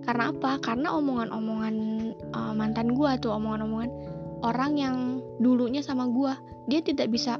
Karena 0.02 0.34
apa? 0.34 0.58
Karena 0.58 0.98
omongan-omongan 0.98 1.74
uh, 2.34 2.52
mantan 2.58 2.94
gue 2.94 3.10
tuh 3.22 3.30
omongan-omongan 3.38 3.90
orang 4.42 4.72
yang 4.74 4.96
dulunya 5.42 5.82
sama 5.82 6.06
gue 6.06 6.32
dia 6.70 6.80
tidak 6.80 7.10
bisa 7.10 7.36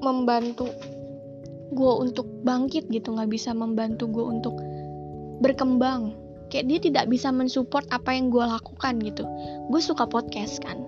membantu 0.00 0.70
gue 1.74 1.92
untuk 1.98 2.30
bangkit 2.46 2.86
gitu 2.94 3.10
nggak 3.10 3.30
bisa 3.30 3.50
membantu 3.50 4.06
gue 4.06 4.24
untuk 4.24 4.54
berkembang. 5.42 6.14
Kayak 6.46 6.66
dia 6.70 6.78
tidak 6.78 7.04
bisa 7.10 7.34
mensupport 7.34 7.82
apa 7.90 8.14
yang 8.14 8.30
gue 8.30 8.44
lakukan 8.44 9.02
gitu. 9.02 9.26
Gue 9.68 9.82
suka 9.82 10.06
podcast 10.06 10.62
kan. 10.62 10.78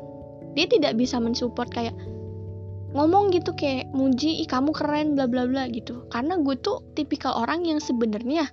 Dia 0.55 0.71
tidak 0.71 0.95
bisa 0.95 1.19
mensupport 1.19 1.67
kayak 1.71 1.95
ngomong 2.95 3.35
gitu 3.35 3.53
kayak 3.53 3.91
muji 3.93 4.41
ih 4.41 4.49
kamu 4.49 4.73
keren 4.73 5.19
bla 5.19 5.27
bla 5.27 5.45
bla 5.51 5.67
gitu. 5.67 6.07
Karena 6.15 6.39
gue 6.39 6.55
tuh 6.63 6.81
tipikal 6.95 7.35
orang 7.35 7.67
yang 7.67 7.83
sebenarnya 7.83 8.47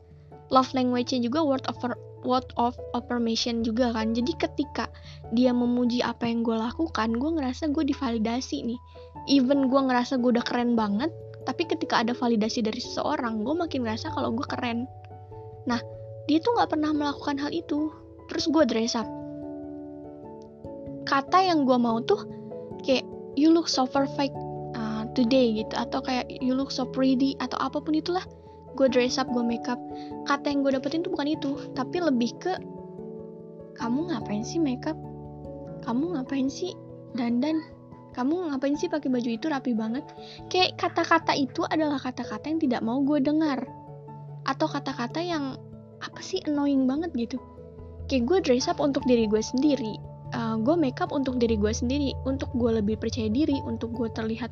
love 0.50 0.74
language-nya 0.74 1.22
juga 1.22 1.46
word 1.46 1.65
of 1.70 1.77
word 2.25 2.50
of 2.58 2.75
affirmation 2.98 3.62
juga 3.62 3.94
kan. 3.94 4.12
Jadi 4.17 4.34
ketika 4.36 4.89
dia 5.32 5.53
memuji 5.53 6.01
apa 6.01 6.25
yang 6.25 6.41
gue 6.41 6.58
lakukan 6.58 7.15
gue 7.15 7.32
ngerasa 7.38 7.72
gue 7.72 7.86
divalidasi 7.86 8.65
nih. 8.65 8.79
Even 9.29 9.70
gue 9.70 9.82
ngerasa 9.82 10.17
gue 10.20 10.36
udah 10.36 10.46
keren 10.46 10.74
banget 10.74 11.13
tapi 11.46 11.70
ketika 11.70 12.01
ada 12.01 12.17
validasi 12.17 12.65
dari 12.65 12.82
seseorang 12.82 13.46
gue 13.46 13.53
makin 13.53 13.86
ngerasa 13.86 14.12
kalau 14.12 14.34
gue 14.34 14.46
keren. 14.50 14.89
Nah 15.70 15.79
dia 16.25 16.41
tuh 16.41 16.58
nggak 16.58 16.74
pernah 16.74 16.91
melakukan 16.91 17.38
hal 17.38 17.53
itu. 17.53 17.94
Terus 18.27 18.50
gue 18.50 18.65
dress 18.65 18.98
up. 18.98 19.05
Kata 21.05 21.38
yang 21.46 21.70
gue 21.70 21.77
mau 21.77 22.01
tuh 22.01 22.25
kayak 22.82 23.05
you 23.38 23.53
look 23.53 23.70
so 23.70 23.86
perfect 23.86 24.34
uh, 24.74 25.05
today 25.13 25.62
gitu. 25.62 25.74
Atau 25.77 26.01
kayak 26.01 26.25
you 26.41 26.58
look 26.58 26.74
so 26.74 26.89
pretty 26.89 27.38
atau 27.38 27.62
apa 27.62 27.77
pun 27.77 27.94
itulah 27.94 28.25
gue 28.75 28.88
dress 28.91 29.17
up 29.17 29.27
gue 29.32 29.41
makeup. 29.41 29.79
Kata 30.27 30.51
yang 30.51 30.62
gue 30.62 30.75
dapetin 30.75 31.01
tuh 31.01 31.12
bukan 31.15 31.32
itu 31.34 31.58
tapi 31.74 32.03
lebih 32.03 32.36
ke 32.38 32.53
kamu 33.75 34.12
ngapain 34.12 34.44
sih 34.44 34.60
makeup? 34.62 34.96
Kamu 35.84 36.15
ngapain 36.15 36.48
sih 36.48 36.72
dandan? 37.15 37.60
Kamu 38.15 38.51
ngapain 38.51 38.79
sih 38.79 38.88
pakai 38.88 39.12
baju 39.12 39.29
itu 39.32 39.46
rapi 39.51 39.75
banget? 39.75 40.08
Kayak 40.48 40.79
kata-kata 40.79 41.36
itu 41.36 41.67
adalah 41.67 42.00
kata-kata 42.00 42.48
yang 42.48 42.60
tidak 42.63 42.82
mau 42.84 43.03
gue 43.03 43.20
dengar. 43.20 43.60
Atau 44.48 44.72
kata-kata 44.72 45.20
yang 45.20 45.60
apa 46.00 46.20
sih 46.24 46.39
annoying 46.48 46.88
banget 46.88 47.12
gitu. 47.15 47.36
Kayak 48.08 48.24
gue 48.29 48.38
dress 48.46 48.72
up 48.72 48.79
untuk 48.79 49.03
diri 49.03 49.27
gue 49.27 49.44
sendiri 49.44 50.00
uh, 50.36 50.55
gue 50.60 50.75
makeup 50.75 51.15
untuk 51.15 51.39
diri 51.39 51.55
gue 51.55 51.72
sendiri 51.72 52.12
untuk 52.27 52.51
gue 52.53 52.72
lebih 52.82 53.00
percaya 53.00 53.32
diri 53.32 53.55
untuk 53.63 53.96
gue 53.96 54.12
terlihat 54.12 54.51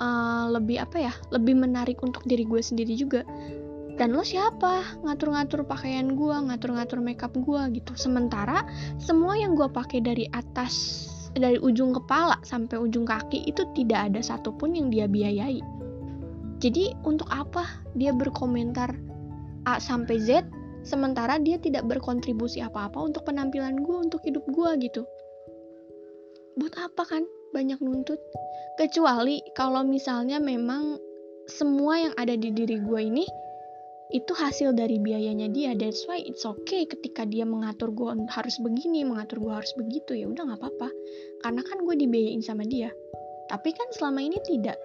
uh, 0.00 0.46
lebih 0.52 0.82
apa 0.82 1.10
ya 1.10 1.12
lebih 1.32 1.56
menarik 1.56 2.00
untuk 2.04 2.24
diri 2.24 2.44
gue 2.44 2.60
sendiri 2.60 2.94
juga. 2.96 3.22
Dan 3.96 4.12
lo 4.12 4.20
siapa? 4.20 5.00
Ngatur-ngatur 5.08 5.64
pakaian 5.64 6.12
gue 6.12 6.36
ngatur-ngatur 6.36 7.00
makeup 7.00 7.32
gue 7.32 7.80
gitu. 7.80 7.96
Sementara 7.96 8.60
semua 9.00 9.40
yang 9.40 9.56
gue 9.56 9.68
pakai 9.72 10.04
dari 10.04 10.28
atas 10.36 11.08
dari 11.36 11.60
ujung 11.60 11.92
kepala 11.96 12.40
sampai 12.44 12.80
ujung 12.80 13.04
kaki 13.04 13.44
itu 13.48 13.64
tidak 13.76 14.12
ada 14.12 14.20
satupun 14.20 14.76
yang 14.76 14.92
dia 14.92 15.08
biayai. 15.08 15.60
Jadi 16.60 16.92
untuk 17.04 17.28
apa 17.28 17.84
dia 17.96 18.12
berkomentar 18.12 18.96
A 19.68 19.76
sampai 19.76 20.16
Z 20.20 20.44
sementara 20.86 21.36
dia 21.36 21.60
tidak 21.60 21.84
berkontribusi 21.84 22.64
apa-apa 22.64 23.00
untuk 23.00 23.28
penampilan 23.28 23.80
gue 23.80 23.96
untuk 23.96 24.20
hidup 24.24 24.44
gue 24.48 24.70
gitu? 24.88 25.02
Buat 26.56 26.72
apa 26.80 27.04
kan 27.04 27.24
banyak 27.56 27.80
nuntut. 27.80 28.20
Kecuali 28.76 29.40
kalau 29.56 29.80
misalnya 29.88 30.36
memang 30.36 31.00
semua 31.48 31.96
yang 31.96 32.14
ada 32.20 32.36
di 32.36 32.52
diri 32.52 32.76
gue 32.76 33.00
ini 33.00 33.24
itu 34.12 34.30
hasil 34.36 34.76
dari 34.76 35.00
biayanya 35.00 35.48
dia. 35.50 35.72
That's 35.72 36.04
why 36.04 36.20
it's 36.20 36.44
okay 36.44 36.84
ketika 36.84 37.24
dia 37.24 37.48
mengatur 37.48 37.90
gue 37.90 38.12
harus 38.28 38.56
begini 38.60 39.02
mengatur 39.02 39.40
gue 39.40 39.54
harus 39.56 39.72
begitu. 39.74 40.14
Ya 40.14 40.28
udah 40.28 40.52
nggak 40.52 40.60
apa-apa. 40.60 40.88
Karena 41.42 41.62
kan 41.64 41.82
gue 41.82 41.94
dibiayain 41.96 42.44
sama 42.44 42.62
dia. 42.68 42.92
Tapi 43.48 43.72
kan 43.72 43.88
selama 43.96 44.20
ini 44.20 44.38
tidak. 44.44 44.76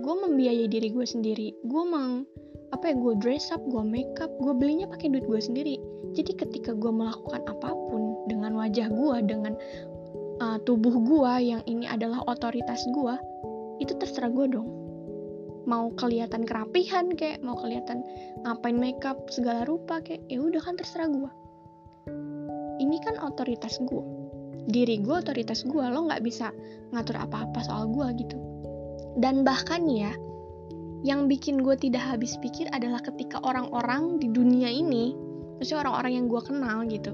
Gue 0.00 0.14
membiayai 0.16 0.66
diri 0.66 0.88
gue 0.90 1.06
sendiri. 1.06 1.52
Gue 1.68 1.84
meng 1.84 2.24
apa 2.74 2.90
ya 2.90 2.94
gue 2.98 3.14
dress 3.22 3.54
up 3.54 3.62
gue 3.70 3.84
make 3.86 4.18
up 4.18 4.32
gue 4.42 4.50
belinya 4.50 4.90
pakai 4.90 5.12
duit 5.12 5.26
gue 5.28 5.38
sendiri. 5.38 5.78
Jadi 6.14 6.34
ketika 6.34 6.74
gue 6.74 6.90
melakukan 6.90 7.46
apa 7.46 7.70
pun 7.70 8.26
dengan 8.26 8.58
wajah 8.58 8.90
gue 8.90 9.16
dengan 9.26 9.54
uh, 10.40 10.58
tubuh 10.62 10.94
gue 11.02 11.32
yang 11.54 11.62
ini 11.68 11.86
adalah 11.86 12.22
otoritas 12.26 12.82
gue 12.90 13.14
itu 13.82 13.92
terserah 13.98 14.30
gue 14.30 14.46
dong. 14.50 14.68
Mau 15.64 15.92
kelihatan 15.96 16.44
kerapihan 16.44 17.12
kayak 17.16 17.40
mau 17.40 17.56
kelihatan 17.56 18.04
ngapain 18.44 18.76
makeup 18.76 19.16
segala 19.32 19.64
rupa 19.64 20.00
kayak 20.04 20.24
ya 20.28 20.38
udah 20.40 20.60
kan 20.60 20.76
terserah 20.76 21.08
gue 21.08 21.30
ini 22.82 22.98
kan 23.00 23.16
otoritas 23.22 23.78
gue 23.82 24.04
diri 24.68 25.00
gue 25.00 25.14
otoritas 25.14 25.62
gue 25.64 25.84
lo 25.84 26.08
nggak 26.08 26.24
bisa 26.24 26.48
ngatur 26.92 27.20
apa-apa 27.20 27.60
soal 27.64 27.88
gue 27.92 28.06
gitu. 28.24 28.36
Dan 29.20 29.44
bahkan 29.46 29.84
ya 29.86 30.10
yang 31.04 31.28
bikin 31.28 31.60
gue 31.60 31.76
tidak 31.76 32.00
habis 32.00 32.40
pikir 32.40 32.66
adalah 32.72 32.98
ketika 33.04 33.36
orang-orang 33.44 34.16
di 34.16 34.32
dunia 34.32 34.72
ini 34.72 35.12
maksudnya 35.60 35.84
orang-orang 35.84 36.12
yang 36.16 36.26
gue 36.32 36.42
kenal 36.42 36.78
gitu 36.88 37.12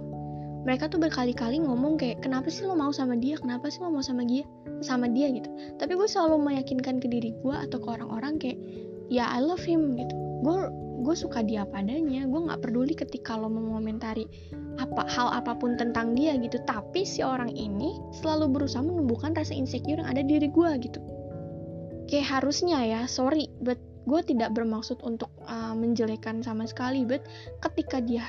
mereka 0.60 0.92
tuh 0.92 1.00
berkali-kali 1.00 1.56
ngomong 1.64 1.96
kayak 1.96 2.20
kenapa 2.20 2.52
sih 2.52 2.68
lo 2.68 2.76
mau 2.76 2.92
sama 2.92 3.16
dia? 3.16 3.40
Kenapa 3.40 3.72
sih 3.72 3.80
lo 3.80 3.88
mau 3.88 4.04
sama 4.04 4.28
dia? 4.28 4.44
Sama 4.84 5.08
dia 5.08 5.32
gitu. 5.32 5.48
Tapi 5.80 5.96
gue 5.96 6.04
selalu 6.04 6.36
meyakinkan 6.52 7.00
ke 7.00 7.08
diri 7.08 7.32
gue 7.40 7.56
atau 7.56 7.80
ke 7.80 7.88
orang-orang 7.88 8.36
kayak 8.36 8.60
ya 9.08 9.24
I 9.32 9.40
love 9.40 9.64
him 9.64 9.96
gitu. 9.96 10.12
Gue 10.44 10.68
gue 11.00 11.16
suka 11.16 11.40
dia 11.40 11.64
padanya 11.64 12.28
gue 12.28 12.40
nggak 12.44 12.60
peduli 12.60 12.92
ketika 12.92 13.40
lo 13.40 13.48
mengomentari 13.48 14.28
apa 14.76 15.08
hal 15.08 15.32
apa 15.32 15.56
pun 15.56 15.80
tentang 15.80 16.12
dia 16.12 16.36
gitu. 16.36 16.60
Tapi 16.68 17.08
si 17.08 17.24
orang 17.24 17.56
ini 17.56 17.96
selalu 18.20 18.60
berusaha 18.60 18.84
menumbuhkan 18.84 19.32
rasa 19.32 19.56
insecure 19.56 19.96
yang 19.96 20.08
ada 20.12 20.20
di 20.20 20.36
diri 20.36 20.48
gue 20.52 20.70
gitu. 20.84 21.00
Kayak 22.04 22.36
harusnya 22.36 22.84
ya 22.84 23.00
sorry 23.08 23.48
but 23.64 23.80
gue 24.04 24.20
tidak 24.28 24.52
bermaksud 24.52 25.00
untuk 25.08 25.32
uh, 25.48 25.72
menjelekan 25.72 26.44
sama 26.44 26.68
sekali 26.68 27.08
but 27.08 27.24
ketika 27.64 28.00
dia 28.04 28.24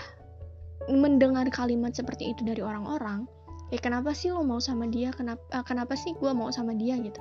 mendengar 0.90 1.46
kalimat 1.54 1.94
seperti 1.94 2.34
itu 2.34 2.42
dari 2.48 2.64
orang-orang 2.64 3.30
ya 3.72 3.80
kenapa 3.80 4.12
sih 4.12 4.30
lo 4.30 4.44
mau 4.44 4.60
sama 4.60 4.86
dia? 4.86 5.16
Kenapa 5.16 5.42
uh, 5.56 5.64
kenapa 5.64 5.96
sih 5.96 6.14
gue 6.20 6.32
mau 6.36 6.52
sama 6.52 6.76
dia? 6.76 7.00
Gitu. 7.00 7.18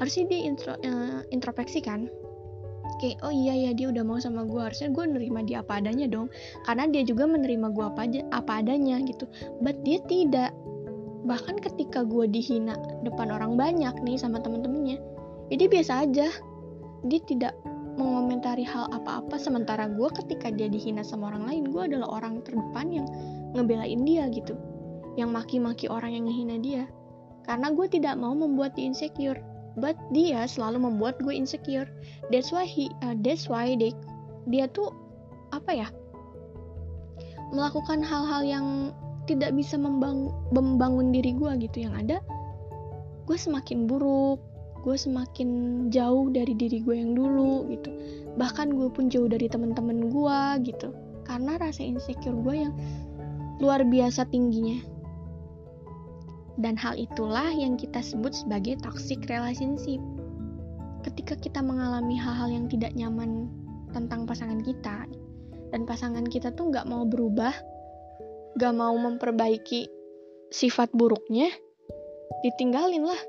Harusnya 0.00 0.24
dia 0.32 0.40
intro, 0.48 0.72
uh, 0.74 1.20
introspeksi 1.30 1.84
kan? 1.84 2.08
Kayak 2.98 3.20
oh 3.20 3.30
iya 3.30 3.68
ya 3.68 3.70
dia 3.76 3.92
udah 3.92 4.00
mau 4.00 4.16
sama 4.16 4.48
gue 4.48 4.58
harusnya 4.58 4.88
gue 4.90 5.04
nerima 5.04 5.44
dia 5.44 5.60
apa 5.60 5.78
adanya 5.78 6.08
dong. 6.08 6.32
Karena 6.64 6.88
dia 6.88 7.04
juga 7.04 7.28
menerima 7.28 7.68
gue 7.76 7.84
apa 7.84 8.00
aja 8.08 8.20
apa 8.32 8.64
adanya 8.64 8.96
gitu. 9.04 9.28
But 9.60 9.84
dia 9.84 10.00
tidak. 10.08 10.56
Bahkan 11.28 11.60
ketika 11.60 12.08
gue 12.08 12.24
dihina 12.24 12.72
depan 13.04 13.28
orang 13.28 13.60
banyak 13.60 13.92
nih 14.00 14.16
sama 14.16 14.40
temen-temennya 14.40 14.96
ya 15.52 15.56
biasa 15.68 16.08
aja. 16.08 16.32
Dia 17.06 17.20
tidak 17.30 17.54
mengomentari 17.98 18.62
hal 18.62 18.86
apa-apa 18.94 19.36
sementara 19.36 19.90
gue 19.90 20.08
ketika 20.22 20.54
dia 20.54 20.70
dihina 20.70 21.02
sama 21.02 21.34
orang 21.34 21.50
lain 21.50 21.64
gue 21.74 21.82
adalah 21.90 22.22
orang 22.22 22.40
terdepan 22.46 23.02
yang 23.02 23.06
ngebelain 23.52 24.06
dia 24.06 24.30
gitu. 24.30 24.54
Yang 25.18 25.30
maki-maki 25.34 25.90
orang 25.90 26.14
yang 26.14 26.24
ngehina 26.30 26.56
dia. 26.62 26.86
Karena 27.42 27.74
gue 27.74 27.90
tidak 27.90 28.14
mau 28.14 28.32
membuat 28.38 28.78
dia 28.78 28.86
insecure. 28.86 29.42
But 29.74 29.98
dia 30.14 30.46
selalu 30.46 30.86
membuat 30.86 31.18
gue 31.18 31.34
insecure. 31.34 31.90
That's 32.30 32.54
why 32.54 32.64
he 32.64 32.88
uh, 33.02 33.18
that's 33.18 33.50
why 33.50 33.74
they 33.74 33.90
dia 34.46 34.70
tuh 34.70 34.94
apa 35.50 35.74
ya 35.74 35.88
melakukan 37.50 38.04
hal-hal 38.04 38.42
yang 38.44 38.66
tidak 39.26 39.52
bisa 39.56 39.74
membang 39.76 40.30
membangun 40.54 41.10
diri 41.10 41.34
gue 41.34 41.50
gitu. 41.66 41.90
Yang 41.90 41.94
ada 42.06 42.16
gue 43.26 43.36
semakin 43.36 43.84
buruk 43.84 44.40
gue 44.88 44.96
semakin 44.96 45.48
jauh 45.92 46.32
dari 46.32 46.56
diri 46.56 46.80
gue 46.80 46.96
yang 46.96 47.12
dulu 47.12 47.68
gitu 47.68 47.92
bahkan 48.40 48.72
gue 48.72 48.88
pun 48.88 49.12
jauh 49.12 49.28
dari 49.28 49.44
teman-teman 49.44 50.08
gue 50.08 50.40
gitu 50.72 50.96
karena 51.28 51.60
rasa 51.60 51.84
insecure 51.84 52.40
gue 52.40 52.64
yang 52.64 52.72
luar 53.60 53.84
biasa 53.84 54.24
tingginya 54.32 54.80
dan 56.58 56.74
hal 56.74 56.98
itulah 56.98 57.54
yang 57.54 57.78
kita 57.78 58.02
sebut 58.02 58.34
sebagai 58.34 58.82
toxic 58.82 59.22
relationship. 59.30 60.02
Ketika 61.06 61.38
kita 61.38 61.62
mengalami 61.62 62.18
hal-hal 62.18 62.50
yang 62.50 62.66
tidak 62.66 62.90
nyaman 62.98 63.46
tentang 63.94 64.26
pasangan 64.26 64.58
kita, 64.66 65.06
dan 65.70 65.86
pasangan 65.86 66.26
kita 66.26 66.50
tuh 66.58 66.74
nggak 66.74 66.90
mau 66.90 67.06
berubah, 67.06 67.54
nggak 68.58 68.74
mau 68.74 68.90
memperbaiki 68.98 69.86
sifat 70.50 70.90
buruknya, 70.90 71.46
ditinggalin 72.42 73.06
lah. 73.06 73.22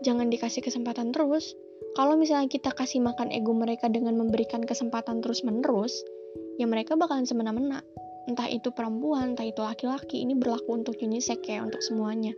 Jangan 0.00 0.32
dikasih 0.32 0.64
kesempatan 0.64 1.12
terus. 1.12 1.52
Kalau 1.98 2.14
misalnya 2.16 2.46
kita 2.46 2.72
kasih 2.72 3.02
makan 3.02 3.34
ego 3.34 3.52
mereka 3.52 3.90
dengan 3.90 4.16
memberikan 4.16 4.62
kesempatan 4.64 5.20
terus-menerus, 5.20 5.92
ya 6.56 6.64
mereka 6.64 6.94
bakalan 6.94 7.26
semena-mena 7.26 7.82
entah 8.28 8.46
itu 8.46 8.70
perempuan, 8.70 9.34
entah 9.34 9.42
itu 9.42 9.58
laki-laki, 9.58 10.22
ini 10.22 10.38
berlaku 10.38 10.78
untuk 10.78 10.94
unisex 11.02 11.42
ya, 11.50 11.66
untuk 11.66 11.82
semuanya. 11.82 12.30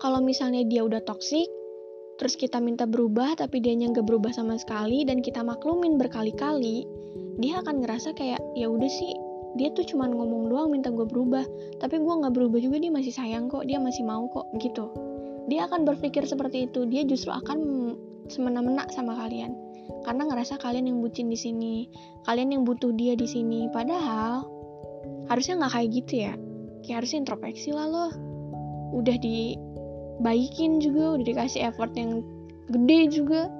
Kalau 0.00 0.24
misalnya 0.24 0.64
dia 0.64 0.80
udah 0.82 1.04
toksik, 1.04 1.46
terus 2.16 2.38
kita 2.40 2.56
minta 2.62 2.88
berubah 2.88 3.36
tapi 3.36 3.60
dia 3.60 3.76
nggak 3.76 4.06
berubah 4.08 4.32
sama 4.32 4.56
sekali 4.56 5.04
dan 5.04 5.20
kita 5.20 5.44
maklumin 5.44 6.00
berkali-kali, 6.00 6.88
dia 7.38 7.60
akan 7.60 7.84
ngerasa 7.84 8.16
kayak 8.16 8.40
ya 8.56 8.66
udah 8.72 8.88
sih 8.88 9.12
dia 9.52 9.68
tuh 9.76 9.84
cuma 9.84 10.08
ngomong 10.08 10.48
doang 10.48 10.72
minta 10.72 10.88
gue 10.88 11.04
berubah 11.04 11.44
tapi 11.76 12.00
gue 12.00 12.14
nggak 12.24 12.32
berubah 12.32 12.56
juga 12.56 12.80
dia 12.80 12.88
masih 12.88 13.12
sayang 13.12 13.52
kok 13.52 13.68
dia 13.68 13.76
masih 13.76 14.00
mau 14.00 14.24
kok 14.32 14.48
gitu 14.56 14.88
dia 15.50 15.66
akan 15.66 15.82
berpikir 15.82 16.22
seperti 16.26 16.70
itu. 16.70 16.86
Dia 16.86 17.02
justru 17.02 17.34
akan 17.34 17.58
semena-mena 18.30 18.86
sama 18.94 19.18
kalian. 19.18 19.54
Karena 20.06 20.26
ngerasa 20.30 20.58
kalian 20.62 20.90
yang 20.90 20.98
bucin 21.02 21.30
di 21.30 21.38
sini 21.38 21.86
kalian 22.26 22.54
yang 22.54 22.62
butuh 22.62 22.94
dia 22.94 23.18
di 23.18 23.26
sini. 23.26 23.66
Padahal 23.70 24.46
harusnya 25.26 25.62
nggak 25.62 25.72
kayak 25.74 25.88
gitu 25.90 26.14
ya. 26.30 26.34
Kayak 26.86 26.96
harusnya 27.02 27.18
introspeksi 27.26 27.70
lah 27.74 27.86
loh. 27.90 28.12
Udah 28.94 29.16
dibaikin 29.18 30.78
juga 30.78 31.18
udah 31.18 31.26
dikasih 31.26 31.66
effort 31.66 31.94
yang 31.98 32.22
gede 32.70 33.00
juga. 33.10 33.50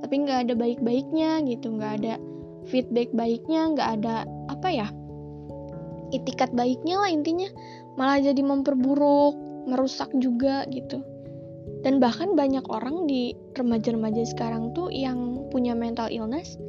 Tapi 0.00 0.14
nggak 0.26 0.38
ada 0.48 0.54
baik-baiknya 0.56 1.44
gitu 1.46 1.76
nggak 1.76 1.92
ada 2.02 2.14
feedback 2.68 3.08
baiknya 3.16 3.72
nggak 3.72 3.88
ada 4.00 4.28
apa 4.52 4.68
ya 4.68 4.88
itikat 6.10 6.50
baiknya 6.50 6.98
lah 6.98 7.10
intinya. 7.12 7.46
Malah 7.94 8.18
jadi 8.18 8.42
memperburuk 8.42 9.38
merusak 9.70 10.10
juga 10.18 10.66
gitu 10.72 11.04
dan 11.80 12.00
bahkan 12.00 12.36
banyak 12.36 12.64
orang 12.68 13.08
di 13.08 13.32
remaja-remaja 13.56 14.24
sekarang 14.28 14.72
tuh 14.76 14.92
yang 14.92 15.48
punya 15.48 15.72
mental 15.72 16.08
illness 16.12 16.60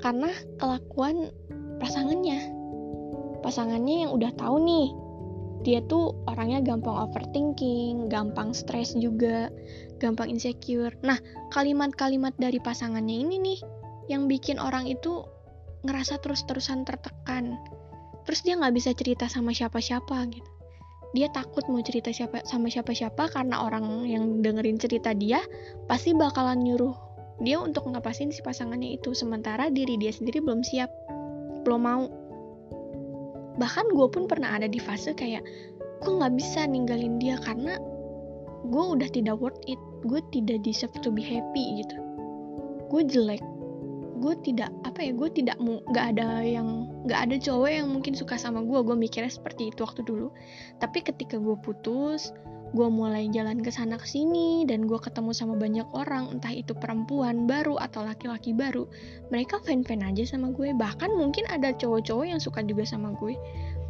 karena 0.00 0.32
kelakuan 0.60 1.32
pasangannya 1.80 2.52
pasangannya 3.44 4.08
yang 4.08 4.12
udah 4.12 4.32
tahu 4.36 4.56
nih 4.64 4.88
dia 5.64 5.80
tuh 5.88 6.12
orangnya 6.28 6.60
gampang 6.60 6.92
overthinking, 7.08 8.12
gampang 8.12 8.52
stres 8.52 8.92
juga, 9.00 9.48
gampang 9.96 10.28
insecure. 10.28 10.92
Nah, 11.00 11.16
kalimat-kalimat 11.56 12.36
dari 12.36 12.60
pasangannya 12.60 13.24
ini 13.24 13.40
nih 13.40 13.58
yang 14.12 14.28
bikin 14.28 14.60
orang 14.60 14.84
itu 14.84 15.24
ngerasa 15.88 16.20
terus-terusan 16.20 16.84
tertekan. 16.84 17.56
Terus 18.28 18.44
dia 18.44 18.60
nggak 18.60 18.76
bisa 18.76 18.92
cerita 18.92 19.24
sama 19.24 19.56
siapa-siapa 19.56 20.28
gitu 20.28 20.53
dia 21.14 21.30
takut 21.30 21.62
mau 21.70 21.78
cerita 21.78 22.10
siapa 22.10 22.42
sama 22.42 22.66
siapa-siapa 22.66 23.30
karena 23.30 23.62
orang 23.62 24.02
yang 24.02 24.42
dengerin 24.42 24.82
cerita 24.82 25.14
dia 25.14 25.38
pasti 25.86 26.10
bakalan 26.10 26.58
nyuruh 26.66 27.14
dia 27.42 27.58
untuk 27.58 27.90
ngepasin 27.90 28.30
si 28.30 28.42
pasangannya 28.42 28.94
itu. 28.94 29.10
Sementara 29.10 29.66
diri 29.70 29.98
dia 29.98 30.14
sendiri 30.14 30.38
belum 30.38 30.62
siap 30.62 30.90
belum 31.66 31.80
mau. 31.82 32.04
Bahkan 33.58 33.86
gue 33.94 34.06
pun 34.10 34.26
pernah 34.30 34.54
ada 34.54 34.70
di 34.70 34.78
fase 34.78 35.14
kayak 35.14 35.42
gue 36.04 36.12
nggak 36.12 36.34
bisa 36.34 36.66
ninggalin 36.66 37.18
dia 37.18 37.38
karena 37.42 37.78
gue 38.70 38.84
udah 38.98 39.08
tidak 39.10 39.38
worth 39.38 39.58
it. 39.66 39.78
Gue 40.06 40.20
tidak 40.30 40.62
deserve 40.62 40.94
to 41.02 41.10
be 41.10 41.22
happy 41.22 41.82
gitu. 41.82 41.96
Gue 42.90 43.02
jelek. 43.06 43.42
Gue 44.22 44.38
tidak 44.46 44.70
apa 44.86 45.02
ya 45.02 45.12
gue 45.14 45.30
tidak 45.34 45.58
mau 45.58 45.82
nggak 45.90 46.06
ada 46.14 46.42
yang 46.42 46.86
nggak 47.04 47.20
ada 47.28 47.36
cowok 47.36 47.70
yang 47.70 47.88
mungkin 47.92 48.16
suka 48.16 48.40
sama 48.40 48.64
gue 48.64 48.80
gue 48.80 48.96
mikirnya 48.96 49.28
seperti 49.28 49.68
itu 49.70 49.84
waktu 49.84 50.00
dulu. 50.04 50.32
Tapi 50.80 51.04
ketika 51.04 51.36
gue 51.36 51.56
putus 51.60 52.32
gue 52.74 52.88
mulai 52.90 53.30
jalan 53.30 53.62
ke 53.62 53.70
sana 53.70 53.94
ke 53.94 54.08
sini 54.08 54.66
dan 54.66 54.90
gue 54.90 54.98
ketemu 54.98 55.30
sama 55.30 55.54
banyak 55.54 55.86
orang 55.94 56.34
entah 56.34 56.50
itu 56.50 56.74
perempuan 56.74 57.46
baru 57.46 57.78
atau 57.78 58.02
laki-laki 58.02 58.50
baru 58.50 58.90
mereka 59.30 59.62
fan-fan 59.62 60.02
aja 60.02 60.26
sama 60.26 60.50
gue. 60.50 60.74
Bahkan 60.74 61.14
mungkin 61.14 61.46
ada 61.52 61.70
cowok-cowok 61.70 62.26
yang 62.26 62.40
suka 62.42 62.66
juga 62.66 62.82
sama 62.82 63.14
gue. 63.20 63.38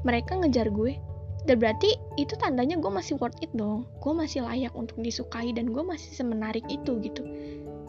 Mereka 0.05 0.37
ngejar 0.45 0.69
gue. 0.69 1.01
Dan 1.45 1.61
berarti 1.61 1.93
itu 2.17 2.33
tandanya 2.41 2.81
gue 2.81 2.89
masih 2.89 3.21
worth 3.21 3.37
it 3.45 3.53
dong. 3.53 3.85
Gue 4.01 4.17
masih 4.17 4.45
layak 4.49 4.73
untuk 4.73 4.97
disukai 5.01 5.53
dan 5.53 5.73
gue 5.73 5.85
masih 5.85 6.09
semenarik 6.13 6.65
itu 6.73 6.97
gitu 7.05 7.25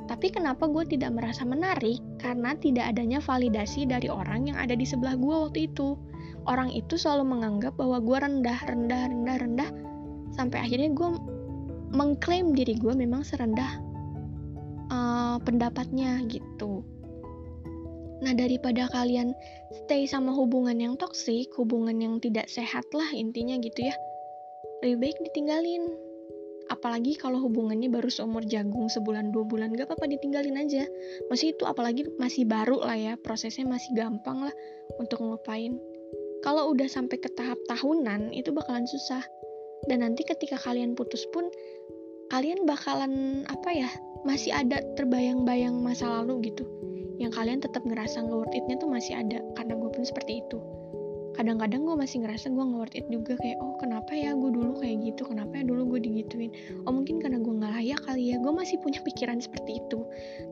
tapi 0.06 0.30
kenapa 0.30 0.70
gue 0.70 0.86
tidak 0.86 1.18
merasa 1.18 1.42
menarik? 1.42 1.98
Karena 2.22 2.54
tidak 2.54 2.94
adanya 2.94 3.18
validasi 3.18 3.90
dari 3.90 4.06
orang 4.06 4.54
yang 4.54 4.58
ada 4.58 4.78
di 4.78 4.86
sebelah 4.86 5.18
gue 5.18 5.36
waktu 5.50 5.60
itu. 5.66 5.98
Orang 6.46 6.70
itu 6.70 6.94
selalu 6.94 7.26
menganggap 7.26 7.74
bahwa 7.74 7.98
gue 7.98 8.18
rendah, 8.22 8.60
rendah, 8.70 9.02
rendah, 9.10 9.38
rendah. 9.42 9.70
Sampai 10.38 10.62
akhirnya 10.62 10.94
gue 10.94 11.10
mengklaim 11.90 12.54
diri 12.54 12.78
gue 12.78 12.94
memang 12.94 13.26
serendah 13.26 13.82
uh, 14.94 15.42
pendapatnya 15.42 16.22
gitu. 16.30 16.86
Nah 18.22 18.34
daripada 18.38 18.86
kalian 18.94 19.34
stay 19.74 20.06
sama 20.06 20.30
hubungan 20.38 20.78
yang 20.78 20.94
toksik, 21.02 21.50
hubungan 21.58 21.98
yang 21.98 22.22
tidak 22.22 22.46
sehat 22.46 22.86
lah 22.94 23.10
intinya 23.10 23.58
gitu 23.58 23.90
ya. 23.90 23.96
Lebih 24.86 24.98
baik 25.02 25.18
ditinggalin. 25.34 26.05
Apalagi 26.70 27.14
kalau 27.18 27.42
hubungannya 27.46 27.90
baru 27.92 28.10
seumur 28.10 28.42
jagung 28.46 28.90
sebulan 28.90 29.30
dua 29.30 29.46
bulan 29.46 29.74
gak 29.74 29.90
apa-apa 29.92 30.10
ditinggalin 30.10 30.58
aja. 30.58 30.86
Masih 31.30 31.54
itu 31.54 31.64
apalagi 31.66 32.08
masih 32.18 32.46
baru 32.50 32.82
lah 32.82 32.98
ya 32.98 33.14
prosesnya 33.22 33.66
masih 33.70 33.94
gampang 33.94 34.50
lah 34.50 34.56
untuk 34.98 35.22
ngelupain. 35.22 35.78
Kalau 36.42 36.70
udah 36.74 36.86
sampai 36.86 37.18
ke 37.18 37.30
tahap 37.34 37.58
tahunan 37.70 38.34
itu 38.34 38.54
bakalan 38.54 38.86
susah. 38.86 39.22
Dan 39.86 40.02
nanti 40.02 40.26
ketika 40.26 40.58
kalian 40.58 40.98
putus 40.98 41.26
pun 41.30 41.46
kalian 42.34 42.66
bakalan 42.66 43.46
apa 43.46 43.70
ya 43.70 43.90
masih 44.26 44.50
ada 44.50 44.82
terbayang-bayang 44.98 45.78
masa 45.78 46.10
lalu 46.10 46.50
gitu. 46.50 46.66
Yang 47.22 47.32
kalian 47.38 47.60
tetap 47.62 47.86
ngerasa 47.86 48.26
nggak 48.26 48.38
worth 48.38 48.58
itnya 48.58 48.76
tuh 48.82 48.90
masih 48.90 49.14
ada 49.14 49.40
karena 49.56 49.74
gue 49.78 49.90
pun 49.94 50.04
seperti 50.04 50.42
itu 50.42 50.58
kadang-kadang 51.36 51.84
gue 51.84 51.96
masih 52.00 52.24
ngerasa 52.24 52.52
gue 52.52 52.64
nggak 52.64 52.80
worth 52.80 52.98
it 52.98 53.06
juga 53.12 53.36
kayak 53.38 53.58
oh 53.60 53.76
kenapa 53.78 54.12
ya 54.16 54.32
gue 54.34 54.52
dulu 54.52 54.80
kayak 54.80 54.98
gitu? 55.04 55.28
Kenapa 55.28 55.52
ya 55.60 55.64
dulu 55.68 55.96
gue 55.96 56.00
digituin? 56.08 56.52
Oh 56.88 56.92
mungkin 56.96 57.20
karena 57.20 57.38
gue 57.44 57.54
nggak 57.54 57.74
layak 57.76 58.02
kali 58.08 58.34
ya 58.34 58.38
gue 58.40 58.54
masih 58.56 58.80
punya 58.80 59.04
pikiran 59.04 59.44
seperti 59.44 59.84
itu. 59.84 60.00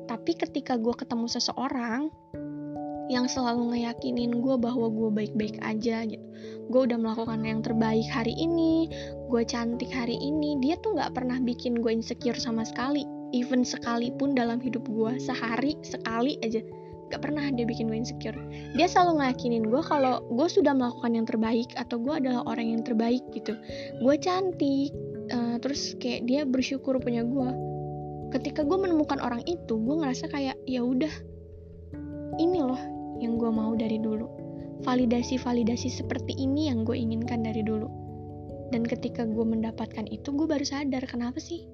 Tapi 0.06 0.32
ketika 0.36 0.76
gue 0.76 0.93
ketemu 0.93 1.26
seseorang 1.32 2.12
yang 3.12 3.28
selalu 3.28 3.76
ngeyakinin 3.76 4.39
gue 4.39 4.56
bahwa 4.56 4.88
gue 4.88 5.10
baik-baik 5.12 5.60
aja 5.60 6.08
gitu 6.08 6.24
gue 6.72 6.82
udah 6.88 6.96
melakukan 6.96 7.43
yang 7.43 7.60
terbaik 7.60 8.08
hari 8.08 8.32
ini 8.39 8.88
gue 9.28 9.43
cantik 9.43 9.91
hari 9.91 10.15
ini 10.15 10.56
dia 10.63 10.80
tuh 10.80 10.96
nggak 10.96 11.12
pernah 11.12 11.36
bikin 11.43 11.84
gue 11.84 11.91
insecure 11.91 12.39
sama 12.39 12.63
sekali 12.63 13.04
even 13.36 13.67
sekalipun 13.67 14.32
dalam 14.32 14.63
hidup 14.63 14.88
gue 14.88 15.19
sehari 15.19 15.76
sekali 15.84 16.39
aja 16.39 16.63
gak 17.13 17.30
pernah 17.30 17.45
dia 17.54 17.69
bikin 17.69 17.93
gue 17.93 17.97
insecure. 18.02 18.34
Dia 18.73 18.89
selalu 18.89 19.21
ngeyakinin 19.21 19.69
gue 19.69 19.82
kalau 19.86 20.26
gue 20.34 20.47
sudah 20.49 20.73
melakukan 20.73 21.13
yang 21.13 21.30
terbaik 21.30 21.69
atau 21.78 22.02
gue 22.02 22.13
adalah 22.17 22.41
orang 22.49 22.73
yang 22.73 22.82
terbaik 22.82 23.21
gitu. 23.38 23.54
Gue 24.02 24.17
cantik 24.17 24.89
uh, 25.30 25.62
terus 25.62 25.93
kayak 26.02 26.26
dia 26.26 26.41
bersyukur 26.41 26.97
punya 26.97 27.21
gue. 27.21 27.49
Ketika 28.34 28.65
gue 28.65 28.78
menemukan 28.82 29.21
orang 29.21 29.45
itu 29.45 29.78
gue 29.78 29.95
ngerasa 30.02 30.26
kayak 30.34 30.58
ya 30.65 30.82
udah 30.82 31.13
ini 32.41 32.65
loh 32.65 32.82
yang 33.21 33.38
gue 33.38 33.52
mau 33.54 33.78
dari 33.78 34.02
dulu. 34.02 34.26
Validasi-validasi 34.82 35.88
seperti 35.93 36.34
ini 36.34 36.73
yang 36.73 36.82
gue 36.82 36.97
inginkan 36.97 37.45
dari 37.45 37.62
dulu. 37.62 37.88
Dan 38.73 38.82
ketika 38.82 39.21
gue 39.30 39.45
mendapatkan 39.45 40.10
itu 40.10 40.34
gue 40.34 40.49
baru 40.49 40.65
sadar 40.65 41.06
kenapa 41.06 41.38
sih? 41.38 41.69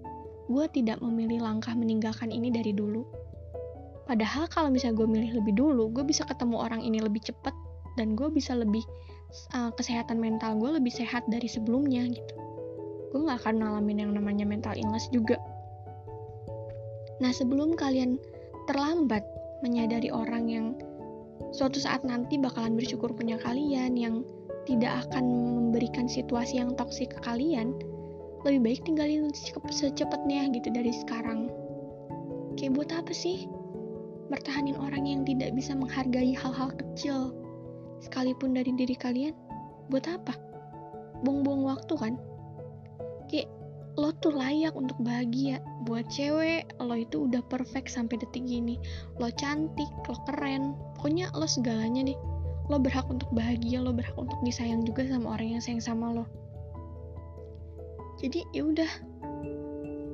Gue 0.52 0.68
tidak 0.68 1.00
memilih 1.00 1.48
langkah 1.48 1.72
meninggalkan 1.72 2.28
ini 2.28 2.52
dari 2.52 2.76
dulu 2.76 3.29
Padahal 4.10 4.50
kalau 4.50 4.74
misalnya 4.74 5.06
gue 5.06 5.08
milih 5.08 5.32
lebih 5.38 5.54
dulu, 5.54 5.94
gue 5.94 6.02
bisa 6.02 6.26
ketemu 6.26 6.58
orang 6.58 6.82
ini 6.82 6.98
lebih 6.98 7.22
cepat 7.22 7.54
dan 7.94 8.18
gue 8.18 8.26
bisa 8.34 8.58
lebih 8.58 8.82
uh, 9.54 9.70
kesehatan 9.78 10.18
mental 10.18 10.58
gue 10.58 10.82
lebih 10.82 10.90
sehat 10.90 11.22
dari 11.30 11.46
sebelumnya 11.46 12.10
gitu. 12.10 12.34
Gue 13.14 13.30
gak 13.30 13.46
akan 13.46 13.62
ngalamin 13.62 14.10
yang 14.10 14.12
namanya 14.18 14.50
mental 14.50 14.74
illness 14.74 15.06
juga. 15.14 15.38
Nah 17.22 17.30
sebelum 17.30 17.78
kalian 17.78 18.18
terlambat 18.66 19.22
menyadari 19.62 20.10
orang 20.10 20.50
yang 20.50 20.66
suatu 21.54 21.78
saat 21.78 22.02
nanti 22.02 22.42
bakalan 22.42 22.74
bersyukur 22.74 23.14
punya 23.14 23.38
kalian 23.38 23.94
yang 23.94 24.26
tidak 24.66 25.06
akan 25.06 25.26
memberikan 25.70 26.10
situasi 26.10 26.58
yang 26.58 26.74
toksik 26.74 27.14
ke 27.14 27.20
kalian, 27.22 27.78
lebih 28.42 28.74
baik 28.74 28.82
tinggalin 28.90 29.30
secepatnya 29.70 30.50
gitu 30.50 30.74
dari 30.74 30.94
sekarang. 30.94 31.50
Kayak 32.58 32.74
buat 32.74 32.90
apa 32.90 33.14
sih? 33.14 33.59
Bertahanin 34.30 34.78
orang 34.78 35.10
yang 35.10 35.22
tidak 35.26 35.52
bisa 35.58 35.74
menghargai 35.74 36.38
hal-hal 36.38 36.70
kecil. 36.78 37.34
Sekalipun 38.00 38.56
dari 38.56 38.72
diri 38.78 38.96
kalian 38.96 39.36
buat 39.90 40.06
apa? 40.08 40.38
Buang-buang 41.26 41.68
waktu 41.68 41.94
kan? 42.00 42.14
Kayak 43.28 43.50
lo 44.00 44.16
tuh 44.24 44.32
layak 44.32 44.78
untuk 44.78 44.96
bahagia. 45.02 45.60
Buat 45.84 46.08
cewek 46.14 46.70
lo 46.80 46.96
itu 46.96 47.28
udah 47.28 47.44
perfect 47.50 47.92
sampai 47.92 48.22
detik 48.22 48.46
gini 48.46 48.80
lo 49.18 49.28
cantik 49.36 49.90
lo 50.08 50.16
keren. 50.30 50.78
Pokoknya 50.96 51.34
lo 51.36 51.50
segalanya 51.50 52.08
deh. 52.08 52.20
Lo 52.70 52.78
berhak 52.78 53.10
untuk 53.10 53.28
bahagia 53.34 53.82
lo 53.82 53.92
berhak 53.92 54.16
untuk 54.16 54.38
disayang 54.46 54.86
juga 54.86 55.04
sama 55.10 55.36
orang 55.36 55.58
yang 55.58 55.62
sayang 55.62 55.82
sama 55.84 56.14
lo. 56.14 56.26
Jadi 58.22 58.46
ya 58.54 58.64
udah. 58.70 58.92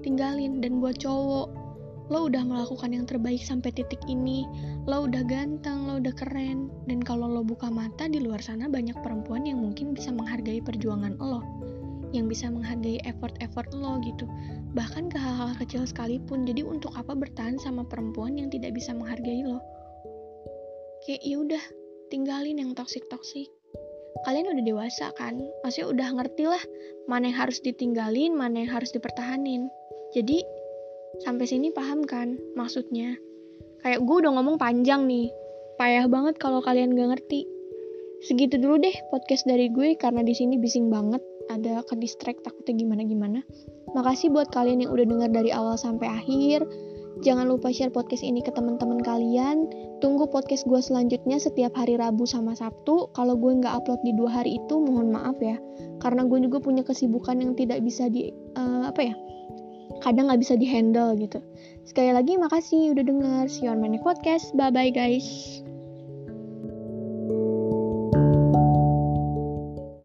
Tinggalin. 0.01 0.61
Dan 0.61 0.79
buat 0.79 1.01
cowok 1.01 1.64
lo 2.13 2.29
udah 2.29 2.45
melakukan 2.45 2.93
yang 2.93 3.05
terbaik 3.09 3.41
sampai 3.41 3.73
titik 3.73 4.01
ini, 4.05 4.45
lo 4.85 5.09
udah 5.09 5.25
ganteng, 5.25 5.89
lo 5.89 5.97
udah 5.97 6.13
keren, 6.13 6.69
dan 6.85 7.01
kalau 7.01 7.25
lo 7.25 7.41
buka 7.41 7.69
mata 7.73 8.05
di 8.05 8.21
luar 8.21 8.37
sana 8.41 8.69
banyak 8.69 8.93
perempuan 9.01 9.45
yang 9.49 9.57
mungkin 9.57 9.97
bisa 9.97 10.13
menghargai 10.13 10.61
perjuangan 10.61 11.17
lo, 11.17 11.41
yang 12.13 12.29
bisa 12.29 12.47
menghargai 12.53 13.01
effort-effort 13.09 13.73
lo 13.73 13.97
gitu, 14.05 14.29
bahkan 14.77 15.09
ke 15.09 15.17
hal-hal 15.17 15.57
kecil 15.57 15.81
sekalipun. 15.81 16.45
Jadi 16.45 16.61
untuk 16.61 16.93
apa 16.93 17.17
bertahan 17.17 17.57
sama 17.57 17.81
perempuan 17.81 18.37
yang 18.37 18.53
tidak 18.53 18.77
bisa 18.77 18.93
menghargai 18.93 19.41
lo? 19.41 19.57
Kayak 21.09 21.21
yaudah, 21.25 21.63
tinggalin 22.13 22.61
yang 22.61 22.71
toksik-toksik. 22.77 23.49
Kalian 24.23 24.57
udah 24.57 24.65
dewasa 24.65 25.11
kan? 25.17 25.37
Maksudnya 25.61 25.87
udah 25.91 26.07
ngerti 26.21 26.43
lah 26.47 26.63
mana 27.05 27.29
yang 27.29 27.37
harus 27.45 27.61
ditinggalin, 27.61 28.33
mana 28.33 28.63
yang 28.63 28.71
harus 28.73 28.89
dipertahanin. 28.95 29.69
Jadi 30.15 30.41
Sampai 31.23 31.47
sini 31.47 31.71
paham 31.71 32.03
kan 32.03 32.35
maksudnya? 32.59 33.15
Kayak 33.85 34.03
gue 34.03 34.15
udah 34.25 34.31
ngomong 34.35 34.57
panjang 34.59 35.05
nih. 35.07 35.31
Payah 35.79 36.09
banget 36.11 36.35
kalau 36.41 36.59
kalian 36.59 36.97
gak 36.97 37.15
ngerti. 37.15 37.47
Segitu 38.25 38.57
dulu 38.57 38.81
deh 38.81 38.95
podcast 39.13 39.45
dari 39.45 39.69
gue 39.69 39.93
karena 39.95 40.25
di 40.25 40.33
sini 40.33 40.57
bising 40.57 40.89
banget. 40.89 41.21
Ada 41.45 41.85
ke 41.85 41.93
distract 42.01 42.41
takutnya 42.41 42.73
gimana-gimana. 42.81 43.45
Makasih 43.93 44.33
buat 44.33 44.49
kalian 44.49 44.81
yang 44.81 44.91
udah 44.91 45.05
denger 45.05 45.29
dari 45.29 45.51
awal 45.53 45.77
sampai 45.77 46.09
akhir. 46.09 46.65
Jangan 47.23 47.47
lupa 47.47 47.71
share 47.71 47.93
podcast 47.93 48.25
ini 48.25 48.41
ke 48.43 48.51
teman-teman 48.51 48.99
kalian. 48.99 49.69
Tunggu 50.03 50.27
podcast 50.27 50.67
gue 50.67 50.81
selanjutnya 50.81 51.39
setiap 51.39 51.71
hari 51.77 51.95
Rabu 51.95 52.27
sama 52.27 52.57
Sabtu. 52.57 53.07
Kalau 53.15 53.39
gue 53.39 53.55
nggak 53.61 53.71
upload 53.71 54.01
di 54.03 54.11
dua 54.17 54.41
hari 54.41 54.59
itu, 54.59 54.75
mohon 54.81 55.13
maaf 55.13 55.37
ya. 55.39 55.55
Karena 56.03 56.27
gue 56.27 56.43
juga 56.43 56.59
punya 56.59 56.83
kesibukan 56.83 57.39
yang 57.39 57.53
tidak 57.55 57.79
bisa 57.85 58.11
di 58.11 58.33
uh, 58.59 58.89
apa 58.89 59.01
ya 59.05 59.15
kadang 60.05 60.29
nggak 60.29 60.45
bisa 60.45 60.53
dihandle 60.53 61.17
gitu. 61.17 61.41
Sekali 61.81 62.13
lagi 62.13 62.37
makasih 62.37 62.93
udah 62.93 63.03
denger. 63.03 63.43
See 63.49 63.65
you 63.65 63.73
on 63.73 63.81
my 63.81 63.89
next 63.89 64.05
podcast. 64.05 64.53
Bye 64.53 64.69
bye 64.69 64.93
guys. 64.93 65.65